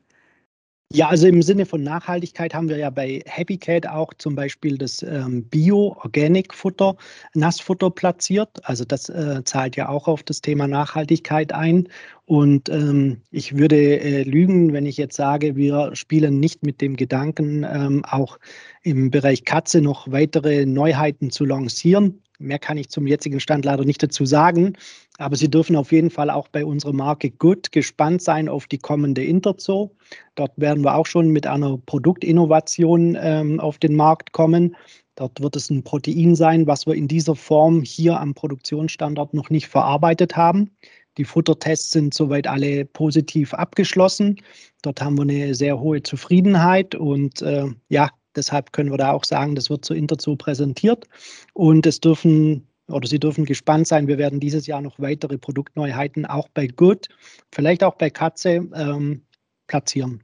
Ja, 0.91 1.07
also 1.07 1.25
im 1.25 1.41
Sinne 1.41 1.65
von 1.65 1.81
Nachhaltigkeit 1.81 2.53
haben 2.53 2.69
wir 2.69 2.77
ja 2.77 2.91
bei 2.91 3.23
Happy 3.25 3.57
Cat 3.57 3.87
auch 3.87 4.13
zum 4.19 4.35
Beispiel 4.35 4.77
das 4.77 5.01
ähm, 5.01 5.43
Bio-Organic-Futter, 5.45 6.95
Nassfutter 7.33 7.89
platziert. 7.89 8.49
Also 8.63 8.85
das 8.85 9.09
äh, 9.09 9.43
zahlt 9.43 9.75
ja 9.75 9.89
auch 9.89 10.07
auf 10.07 10.21
das 10.21 10.41
Thema 10.41 10.67
Nachhaltigkeit 10.67 11.51
ein. 11.51 11.87
Und 12.25 12.69
ähm, 12.69 13.21
ich 13.31 13.57
würde 13.57 13.75
äh, 14.01 14.21
lügen, 14.21 14.71
wenn 14.71 14.85
ich 14.85 14.97
jetzt 14.97 15.15
sage, 15.15 15.55
wir 15.55 15.95
spielen 15.95 16.39
nicht 16.39 16.63
mit 16.63 16.79
dem 16.79 16.95
Gedanken, 16.95 17.65
ähm, 17.67 18.05
auch 18.05 18.37
im 18.83 19.09
Bereich 19.09 19.45
Katze 19.45 19.81
noch 19.81 20.11
weitere 20.11 20.67
Neuheiten 20.67 21.31
zu 21.31 21.45
lancieren. 21.45 22.21
Mehr 22.39 22.59
kann 22.59 22.77
ich 22.77 22.89
zum 22.89 23.07
jetzigen 23.07 23.39
Stand 23.39 23.65
leider 23.65 23.85
nicht 23.85 24.01
dazu 24.01 24.25
sagen. 24.25 24.73
Aber 25.17 25.35
Sie 25.35 25.49
dürfen 25.49 25.75
auf 25.75 25.91
jeden 25.91 26.09
Fall 26.09 26.29
auch 26.29 26.47
bei 26.47 26.65
unserer 26.65 26.93
Marke 26.93 27.29
Good 27.29 27.71
gespannt 27.71 28.21
sein 28.21 28.49
auf 28.49 28.67
die 28.67 28.79
kommende 28.79 29.23
Interzoo. 29.23 29.91
Dort 30.35 30.51
werden 30.57 30.83
wir 30.83 30.95
auch 30.95 31.05
schon 31.05 31.29
mit 31.29 31.45
einer 31.45 31.77
Produktinnovation 31.77 33.17
ähm, 33.19 33.59
auf 33.59 33.77
den 33.77 33.95
Markt 33.95 34.31
kommen. 34.31 34.75
Dort 35.15 35.41
wird 35.41 35.55
es 35.55 35.69
ein 35.69 35.83
Protein 35.83 36.35
sein, 36.35 36.65
was 36.65 36.87
wir 36.87 36.95
in 36.95 37.07
dieser 37.07 37.35
Form 37.35 37.83
hier 37.83 38.19
am 38.19 38.33
Produktionsstandort 38.33 39.33
noch 39.35 39.51
nicht 39.51 39.67
verarbeitet 39.67 40.35
haben. 40.35 40.71
Die 41.17 41.25
Futtertests 41.25 41.91
sind 41.91 42.15
soweit 42.15 42.47
alle 42.47 42.85
positiv 42.85 43.53
abgeschlossen. 43.53 44.41
Dort 44.81 45.01
haben 45.01 45.17
wir 45.17 45.21
eine 45.21 45.53
sehr 45.53 45.79
hohe 45.79 46.01
Zufriedenheit 46.01 46.95
und 46.95 47.43
äh, 47.43 47.67
ja, 47.89 48.09
Deshalb 48.35 48.73
können 48.73 48.91
wir 48.91 48.97
da 48.97 49.11
auch 49.11 49.23
sagen, 49.23 49.55
das 49.55 49.69
wird 49.69 49.85
zur 49.85 49.95
Interzoo 49.95 50.35
präsentiert 50.35 51.07
und 51.53 51.85
es 51.85 51.99
dürfen 51.99 52.67
oder 52.89 53.07
Sie 53.07 53.19
dürfen 53.19 53.45
gespannt 53.45 53.87
sein. 53.87 54.07
Wir 54.07 54.17
werden 54.17 54.39
dieses 54.39 54.67
Jahr 54.67 54.81
noch 54.81 54.99
weitere 54.99 55.37
Produktneuheiten 55.37 56.25
auch 56.25 56.49
bei 56.49 56.67
Good, 56.67 57.07
vielleicht 57.51 57.83
auch 57.83 57.95
bei 57.95 58.09
Katze 58.09 58.69
ähm, 58.75 59.23
platzieren. 59.67 60.21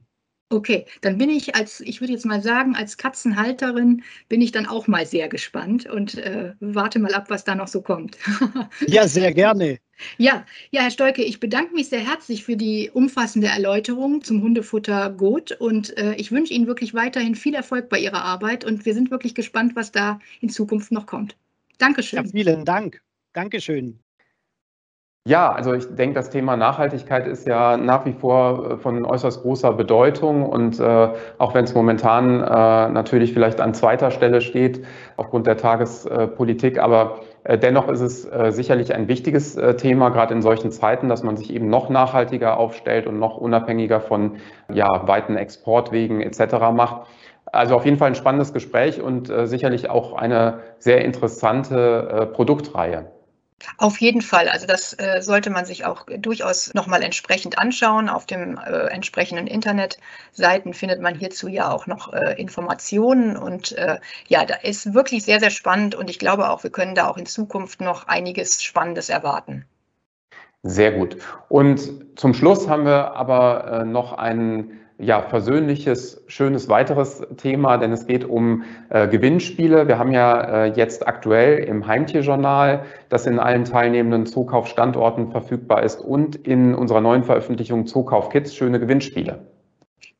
Okay, 0.52 0.84
dann 1.00 1.16
bin 1.16 1.30
ich 1.30 1.54
als, 1.54 1.78
ich 1.80 2.00
würde 2.00 2.12
jetzt 2.12 2.26
mal 2.26 2.42
sagen, 2.42 2.74
als 2.74 2.96
Katzenhalterin 2.96 4.02
bin 4.28 4.40
ich 4.40 4.50
dann 4.50 4.66
auch 4.66 4.88
mal 4.88 5.06
sehr 5.06 5.28
gespannt 5.28 5.86
und 5.86 6.18
äh, 6.18 6.54
warte 6.58 6.98
mal 6.98 7.14
ab, 7.14 7.30
was 7.30 7.44
da 7.44 7.54
noch 7.54 7.68
so 7.68 7.82
kommt. 7.82 8.18
ja, 8.88 9.06
sehr 9.06 9.32
gerne. 9.32 9.78
Ja, 10.18 10.44
ja, 10.72 10.82
Herr 10.82 10.90
Stolke, 10.90 11.22
ich 11.22 11.38
bedanke 11.38 11.72
mich 11.72 11.88
sehr 11.88 12.00
herzlich 12.00 12.42
für 12.42 12.56
die 12.56 12.90
umfassende 12.92 13.46
Erläuterung 13.46 14.24
zum 14.24 14.42
Hundefutter 14.42 15.10
Gut 15.10 15.52
und 15.52 15.96
äh, 15.96 16.14
ich 16.16 16.32
wünsche 16.32 16.52
Ihnen 16.52 16.66
wirklich 16.66 16.94
weiterhin 16.94 17.36
viel 17.36 17.54
Erfolg 17.54 17.88
bei 17.88 18.00
Ihrer 18.00 18.24
Arbeit 18.24 18.64
und 18.64 18.84
wir 18.84 18.94
sind 18.94 19.12
wirklich 19.12 19.36
gespannt, 19.36 19.76
was 19.76 19.92
da 19.92 20.18
in 20.40 20.48
Zukunft 20.48 20.90
noch 20.90 21.06
kommt. 21.06 21.36
Dankeschön. 21.78 22.24
Ja, 22.24 22.30
vielen 22.30 22.64
Dank. 22.64 23.00
Dankeschön. 23.34 24.00
Ja, 25.30 25.52
also 25.52 25.74
ich 25.74 25.86
denke, 25.94 26.14
das 26.14 26.28
Thema 26.30 26.56
Nachhaltigkeit 26.56 27.28
ist 27.28 27.46
ja 27.46 27.76
nach 27.76 28.04
wie 28.04 28.12
vor 28.12 28.72
äh, 28.72 28.76
von 28.78 29.04
äußerst 29.04 29.42
großer 29.42 29.72
Bedeutung 29.74 30.44
und 30.44 30.80
äh, 30.80 31.08
auch 31.38 31.54
wenn 31.54 31.62
es 31.62 31.72
momentan 31.72 32.40
äh, 32.40 32.88
natürlich 32.88 33.32
vielleicht 33.32 33.60
an 33.60 33.72
zweiter 33.72 34.10
Stelle 34.10 34.40
steht 34.40 34.84
aufgrund 35.16 35.46
der 35.46 35.56
Tagespolitik, 35.56 36.80
aber 36.80 37.20
äh, 37.44 37.56
dennoch 37.56 37.88
ist 37.88 38.00
es 38.00 38.24
äh, 38.24 38.50
sicherlich 38.50 38.92
ein 38.92 39.06
wichtiges 39.06 39.54
äh, 39.54 39.76
Thema, 39.76 40.08
gerade 40.08 40.34
in 40.34 40.42
solchen 40.42 40.72
Zeiten, 40.72 41.08
dass 41.08 41.22
man 41.22 41.36
sich 41.36 41.54
eben 41.54 41.70
noch 41.70 41.90
nachhaltiger 41.90 42.56
aufstellt 42.56 43.06
und 43.06 43.20
noch 43.20 43.36
unabhängiger 43.36 44.00
von 44.00 44.38
ja, 44.68 45.06
weiten 45.06 45.36
Exportwegen 45.36 46.22
etc. 46.22 46.54
macht. 46.74 47.06
Also 47.46 47.76
auf 47.76 47.84
jeden 47.84 47.98
Fall 47.98 48.08
ein 48.08 48.16
spannendes 48.16 48.52
Gespräch 48.52 49.00
und 49.00 49.32
sicherlich 49.44 49.90
auch 49.90 50.14
eine 50.14 50.58
sehr 50.78 51.04
interessante 51.04 52.30
Produktreihe. 52.32 53.06
Auf 53.76 54.00
jeden 54.00 54.22
Fall. 54.22 54.48
Also 54.48 54.66
das 54.66 54.92
äh, 54.98 55.20
sollte 55.22 55.50
man 55.50 55.64
sich 55.64 55.84
auch 55.84 56.06
durchaus 56.06 56.72
nochmal 56.74 57.02
entsprechend 57.02 57.58
anschauen. 57.58 58.08
Auf 58.08 58.26
den 58.26 58.58
äh, 58.58 58.86
entsprechenden 58.86 59.46
Internetseiten 59.46 60.74
findet 60.74 61.00
man 61.00 61.14
hierzu 61.14 61.48
ja 61.48 61.70
auch 61.70 61.86
noch 61.86 62.12
äh, 62.12 62.40
Informationen. 62.40 63.36
Und 63.36 63.72
äh, 63.72 63.98
ja, 64.28 64.44
da 64.44 64.54
ist 64.56 64.94
wirklich 64.94 65.24
sehr, 65.24 65.40
sehr 65.40 65.50
spannend. 65.50 65.94
Und 65.94 66.10
ich 66.10 66.18
glaube 66.18 66.50
auch, 66.50 66.62
wir 66.62 66.70
können 66.70 66.94
da 66.94 67.08
auch 67.08 67.16
in 67.16 67.26
Zukunft 67.26 67.80
noch 67.80 68.06
einiges 68.06 68.62
Spannendes 68.62 69.08
erwarten. 69.08 69.66
Sehr 70.62 70.92
gut. 70.92 71.16
Und 71.48 72.18
zum 72.18 72.34
Schluss 72.34 72.68
haben 72.68 72.84
wir 72.84 73.12
aber 73.12 73.80
äh, 73.80 73.84
noch 73.84 74.12
einen 74.12 74.78
ja, 75.00 75.22
versöhnliches, 75.22 76.22
schönes 76.26 76.68
weiteres 76.68 77.22
Thema, 77.36 77.78
denn 77.78 77.92
es 77.92 78.06
geht 78.06 78.24
um 78.24 78.64
äh, 78.90 79.08
Gewinnspiele. 79.08 79.88
Wir 79.88 79.98
haben 79.98 80.12
ja 80.12 80.64
äh, 80.64 80.72
jetzt 80.74 81.06
aktuell 81.06 81.64
im 81.64 81.86
Heimtierjournal, 81.86 82.84
das 83.08 83.26
in 83.26 83.38
allen 83.38 83.64
teilnehmenden 83.64 84.26
Zookaufstandorten 84.26 85.30
verfügbar 85.30 85.82
ist 85.82 86.00
und 86.00 86.36
in 86.36 86.74
unserer 86.74 87.00
neuen 87.00 87.24
Veröffentlichung 87.24 87.86
Zookauf 87.86 88.28
Kids 88.28 88.54
schöne 88.54 88.78
Gewinnspiele. 88.78 89.46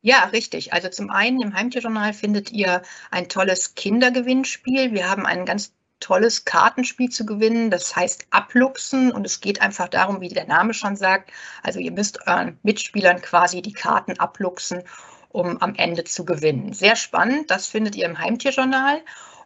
Ja, 0.01 0.23
richtig. 0.33 0.73
Also 0.73 0.89
zum 0.89 1.11
einen 1.11 1.41
im 1.41 1.53
Heimtierjournal 1.53 2.13
findet 2.13 2.51
ihr 2.51 2.81
ein 3.11 3.27
tolles 3.27 3.75
Kindergewinnspiel. 3.75 4.93
Wir 4.93 5.09
haben 5.09 5.27
einen 5.27 5.45
ganz 5.45 5.73
tolles 6.01 6.43
Kartenspiel 6.43 7.09
zu 7.09 7.25
gewinnen. 7.25 7.71
Das 7.71 7.95
heißt 7.95 8.27
Abluchsen 8.31 9.13
und 9.13 9.25
es 9.25 9.39
geht 9.39 9.61
einfach 9.61 9.87
darum, 9.87 10.19
wie 10.19 10.27
der 10.27 10.47
Name 10.47 10.73
schon 10.73 10.97
sagt. 10.97 11.31
Also 11.63 11.79
ihr 11.79 11.91
müsst 11.91 12.27
euren 12.27 12.59
Mitspielern 12.63 13.21
quasi 13.21 13.61
die 13.61 13.71
Karten 13.71 14.19
abluchsen, 14.19 14.83
um 15.29 15.61
am 15.61 15.75
Ende 15.75 16.03
zu 16.03 16.25
gewinnen. 16.25 16.73
Sehr 16.73 16.97
spannend. 16.97 17.49
Das 17.49 17.67
findet 17.67 17.95
ihr 17.95 18.05
im 18.05 18.19
Heimtierjournal. 18.19 19.01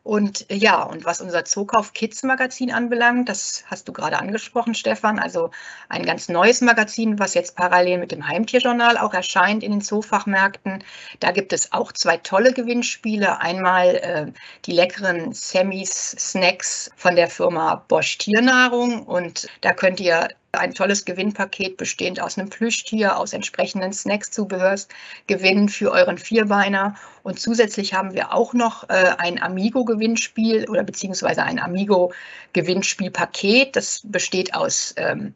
Und 0.06 0.52
äh, 0.52 0.56
ja, 0.56 0.84
und 0.84 1.04
was 1.04 1.20
unser 1.20 1.46
Zookauf 1.46 1.94
Kids 1.94 2.22
Magazin 2.22 2.72
anbelangt, 2.72 3.28
das 3.28 3.64
hast 3.66 3.88
du 3.88 3.92
gerade 3.92 4.20
angesprochen, 4.20 4.76
Stefan, 4.76 5.18
also 5.18 5.50
ein 5.90 6.06
ganz 6.06 6.30
neues 6.30 6.62
Magazin, 6.62 7.18
was 7.18 7.34
jetzt 7.34 7.56
parallel 7.56 7.98
mit 7.98 8.12
dem 8.12 8.28
Heimtierjournal 8.28 9.00
auch 9.00 9.16
erscheint 9.16 9.64
in 9.64 9.72
den 9.72 9.82
Zoofachmärkten. 9.82 10.84
Da 11.22 11.32
gibt 11.32 11.54
es 11.54 11.72
auch 11.72 11.92
zwei 11.92 12.18
tolle 12.18 12.54
Gewinnspiele. 12.54 13.40
Einmal 13.42 13.96
äh, 13.96 14.32
die 14.66 14.74
leckeren 14.74 15.34
Sammys 15.34 16.16
Snacks 16.20 16.92
von 16.96 17.16
der 17.16 17.28
Firma 17.28 17.84
Bosch 17.88 18.20
Tiernahrung 18.20 19.08
und 19.08 19.48
da 19.62 19.74
könnt 19.74 20.00
ihr 20.00 20.30
ein 20.60 20.74
tolles 20.74 21.06
Gewinnpaket 21.06 21.78
bestehend 21.78 22.20
aus 22.20 22.38
einem 22.38 22.50
Plüschtier, 22.50 23.18
aus 23.18 23.32
entsprechenden 23.34 23.94
Snacks-Zubehörs 23.94 24.88
gewinnen 25.28 25.70
für 25.70 25.92
euren 25.92 26.18
Vierbeiner. 26.18 26.96
Und 27.24 27.40
zusätzlich 27.40 27.94
haben 27.94 28.14
wir 28.14 28.34
auch 28.34 28.54
noch 28.54 28.90
äh, 28.90 29.14
ein 29.18 29.42
Amigo-Gewinnspiel 29.42 30.68
oder 30.70 30.84
beziehungsweise 30.84 31.44
ein 31.44 31.60
Amigo-Gewinnspielpaket. 31.60 33.76
Das 33.76 34.02
besteht 34.04 34.54
aus 34.54 34.94
ähm, 34.98 35.34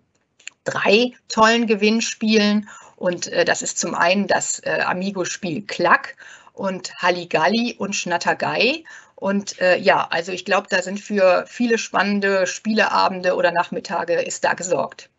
drei 0.64 1.14
tollen 1.28 1.68
Gewinnspielen. 1.68 2.70
Und 2.96 3.28
äh, 3.28 3.46
das 3.46 3.62
ist 3.62 3.78
zum 3.80 3.96
einen 3.96 4.28
das 4.28 4.60
äh, 4.60 4.82
Amigo-Spiel 4.86 5.64
Klack 5.64 6.16
und 6.54 6.94
Halligalli 7.02 7.76
und 7.78 7.96
Schnattergei. 7.96 8.84
Und 9.20 9.60
äh, 9.60 9.78
ja, 9.78 10.08
also 10.10 10.32
ich 10.32 10.46
glaube, 10.46 10.68
da 10.70 10.82
sind 10.82 11.00
für 11.00 11.44
viele 11.46 11.78
spannende 11.78 12.48
Spieleabende 12.48 13.36
oder 13.36 13.52
Nachmittage 13.52 14.14
ist 14.14 14.46
da 14.46 14.54
gesorgt. 14.54 15.10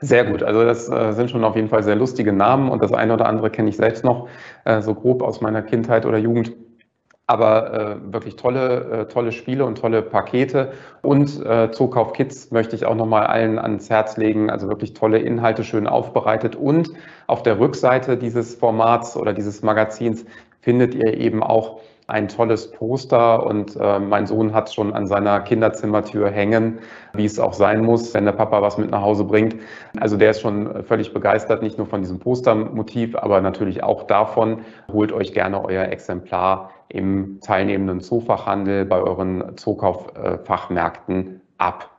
Sehr 0.00 0.24
gut. 0.24 0.42
Also 0.42 0.64
das 0.64 0.88
äh, 0.90 1.12
sind 1.12 1.30
schon 1.30 1.44
auf 1.44 1.56
jeden 1.56 1.68
Fall 1.68 1.82
sehr 1.82 1.96
lustige 1.96 2.32
Namen 2.32 2.70
und 2.70 2.82
das 2.82 2.92
eine 2.92 3.14
oder 3.14 3.26
andere 3.26 3.50
kenne 3.50 3.70
ich 3.70 3.76
selbst 3.76 4.04
noch 4.04 4.28
äh, 4.64 4.82
so 4.82 4.94
grob 4.94 5.22
aus 5.22 5.40
meiner 5.40 5.62
Kindheit 5.62 6.04
oder 6.04 6.18
Jugend. 6.18 6.52
Aber 7.26 7.72
äh, 7.72 8.12
wirklich 8.12 8.36
tolle, 8.36 8.84
äh, 8.90 9.04
tolle 9.06 9.32
Spiele 9.32 9.64
und 9.64 9.78
tolle 9.78 10.02
Pakete. 10.02 10.72
Und 11.00 11.44
äh, 11.44 11.70
Zookauf 11.72 12.12
Kids 12.12 12.50
möchte 12.50 12.76
ich 12.76 12.84
auch 12.84 12.94
nochmal 12.94 13.26
allen 13.26 13.58
ans 13.58 13.88
Herz 13.88 14.18
legen. 14.18 14.50
Also 14.50 14.68
wirklich 14.68 14.92
tolle 14.92 15.18
Inhalte, 15.18 15.64
schön 15.64 15.86
aufbereitet. 15.86 16.54
Und 16.54 16.90
auf 17.26 17.42
der 17.42 17.58
Rückseite 17.58 18.18
dieses 18.18 18.54
Formats 18.54 19.16
oder 19.16 19.32
dieses 19.32 19.62
Magazins 19.62 20.26
findet 20.60 20.94
ihr 20.94 21.14
eben 21.14 21.42
auch 21.42 21.80
ein 22.08 22.26
tolles 22.28 22.70
Poster 22.70 23.44
und 23.46 23.76
äh, 23.76 23.98
mein 23.98 24.26
Sohn 24.26 24.54
hat 24.54 24.72
schon 24.72 24.94
an 24.94 25.06
seiner 25.06 25.40
Kinderzimmertür 25.40 26.30
hängen, 26.30 26.78
wie 27.12 27.26
es 27.26 27.38
auch 27.38 27.52
sein 27.52 27.84
muss, 27.84 28.14
wenn 28.14 28.24
der 28.24 28.32
Papa 28.32 28.62
was 28.62 28.78
mit 28.78 28.90
nach 28.90 29.02
Hause 29.02 29.24
bringt. 29.24 29.56
Also 30.00 30.16
der 30.16 30.30
ist 30.30 30.40
schon 30.40 30.82
völlig 30.84 31.12
begeistert, 31.12 31.62
nicht 31.62 31.76
nur 31.76 31.86
von 31.86 32.00
diesem 32.00 32.18
Postermotiv, 32.18 33.14
aber 33.14 33.42
natürlich 33.42 33.82
auch 33.82 34.04
davon. 34.04 34.62
Holt 34.90 35.12
euch 35.12 35.34
gerne 35.34 35.62
euer 35.62 35.84
Exemplar 35.84 36.70
im 36.88 37.40
teilnehmenden 37.42 38.00
Zoofachhandel 38.00 38.86
bei 38.86 39.02
euren 39.02 39.58
Zookauffachmärkten 39.58 41.42
ab. 41.58 41.90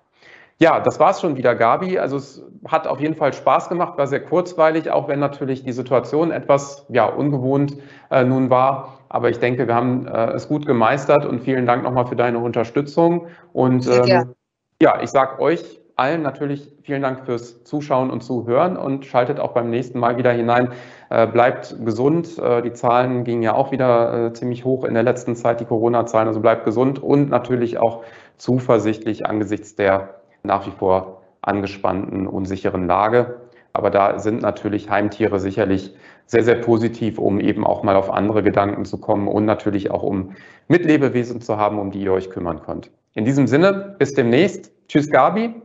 Ja, 0.61 0.81
das 0.81 0.99
war 0.99 1.11
es 1.11 1.21
schon 1.21 1.37
wieder, 1.37 1.55
Gabi. 1.55 1.99
Also 1.99 2.17
es 2.17 2.43
hat 2.67 2.87
auf 2.87 2.99
jeden 2.99 3.15
Fall 3.15 3.31
Spaß 3.31 3.69
gemacht, 3.69 3.97
war 3.97 4.07
sehr 4.07 4.21
kurzweilig, 4.21 4.89
auch 4.89 5.07
wenn 5.07 5.19
natürlich 5.19 5.63
die 5.63 5.71
Situation 5.71 6.31
etwas 6.31 6.85
ja, 6.89 7.05
ungewohnt 7.05 7.77
äh, 8.09 8.25
nun 8.25 8.49
war. 8.49 8.98
Aber 9.09 9.29
ich 9.29 9.39
denke, 9.39 9.67
wir 9.67 9.75
haben 9.75 10.07
äh, 10.07 10.31
es 10.31 10.47
gut 10.47 10.65
gemeistert 10.65 11.25
und 11.25 11.41
vielen 11.41 11.65
Dank 11.65 11.83
nochmal 11.83 12.05
für 12.05 12.15
deine 12.15 12.39
Unterstützung. 12.39 13.27
Und 13.53 13.87
ähm, 13.87 14.35
ja, 14.81 15.01
ich 15.01 15.09
sage 15.09 15.41
euch 15.41 15.79
allen 15.99 16.21
natürlich 16.21 16.71
vielen 16.83 17.01
Dank 17.01 17.25
fürs 17.25 17.63
Zuschauen 17.65 18.09
und 18.09 18.23
Zuhören 18.23 18.77
und 18.77 19.05
schaltet 19.05 19.39
auch 19.39 19.51
beim 19.51 19.69
nächsten 19.69 19.99
Mal 19.99 20.17
wieder 20.17 20.31
hinein. 20.31 20.69
Äh, 21.09 21.27
bleibt 21.27 21.75
gesund. 21.83 22.37
Äh, 22.39 22.61
die 22.61 22.71
Zahlen 22.71 23.25
gingen 23.25 23.43
ja 23.43 23.53
auch 23.53 23.71
wieder 23.71 24.27
äh, 24.27 24.33
ziemlich 24.33 24.63
hoch 24.63 24.85
in 24.85 24.93
der 24.93 25.03
letzten 25.03 25.35
Zeit, 25.35 25.59
die 25.59 25.65
Corona-Zahlen. 25.65 26.27
Also 26.27 26.39
bleibt 26.39 26.63
gesund 26.63 27.03
und 27.03 27.29
natürlich 27.29 27.79
auch 27.79 28.03
zuversichtlich 28.37 29.25
angesichts 29.25 29.75
der 29.75 30.21
nach 30.43 30.65
wie 30.65 30.71
vor 30.71 31.21
angespannten, 31.41 32.27
unsicheren 32.27 32.87
Lage. 32.87 33.41
Aber 33.79 33.91
da 33.91 34.19
sind 34.19 34.41
natürlich 34.41 34.89
Heimtiere 34.89 35.39
sicherlich 35.39 35.95
sehr, 36.25 36.43
sehr 36.43 36.55
positiv, 36.55 37.17
um 37.17 37.39
eben 37.39 37.65
auch 37.65 37.81
mal 37.81 37.95
auf 37.95 38.11
andere 38.11 38.43
Gedanken 38.43 38.83
zu 38.83 38.97
kommen 38.97 39.29
und 39.29 39.45
natürlich 39.45 39.89
auch 39.89 40.03
um 40.03 40.35
Mitlebewesen 40.67 41.39
zu 41.39 41.55
haben, 41.55 41.79
um 41.79 41.89
die 41.89 42.01
ihr 42.01 42.11
euch 42.11 42.29
kümmern 42.29 42.61
könnt. 42.61 42.91
In 43.13 43.23
diesem 43.23 43.47
Sinne, 43.47 43.95
bis 43.97 44.13
demnächst. 44.13 44.73
Tschüss, 44.89 45.09
Gabi. 45.09 45.55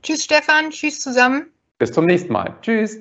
Tschüss, 0.00 0.24
Stefan. 0.24 0.70
Tschüss 0.70 1.00
zusammen. 1.00 1.48
Bis 1.78 1.92
zum 1.92 2.06
nächsten 2.06 2.32
Mal. 2.32 2.54
Tschüss. 2.62 3.00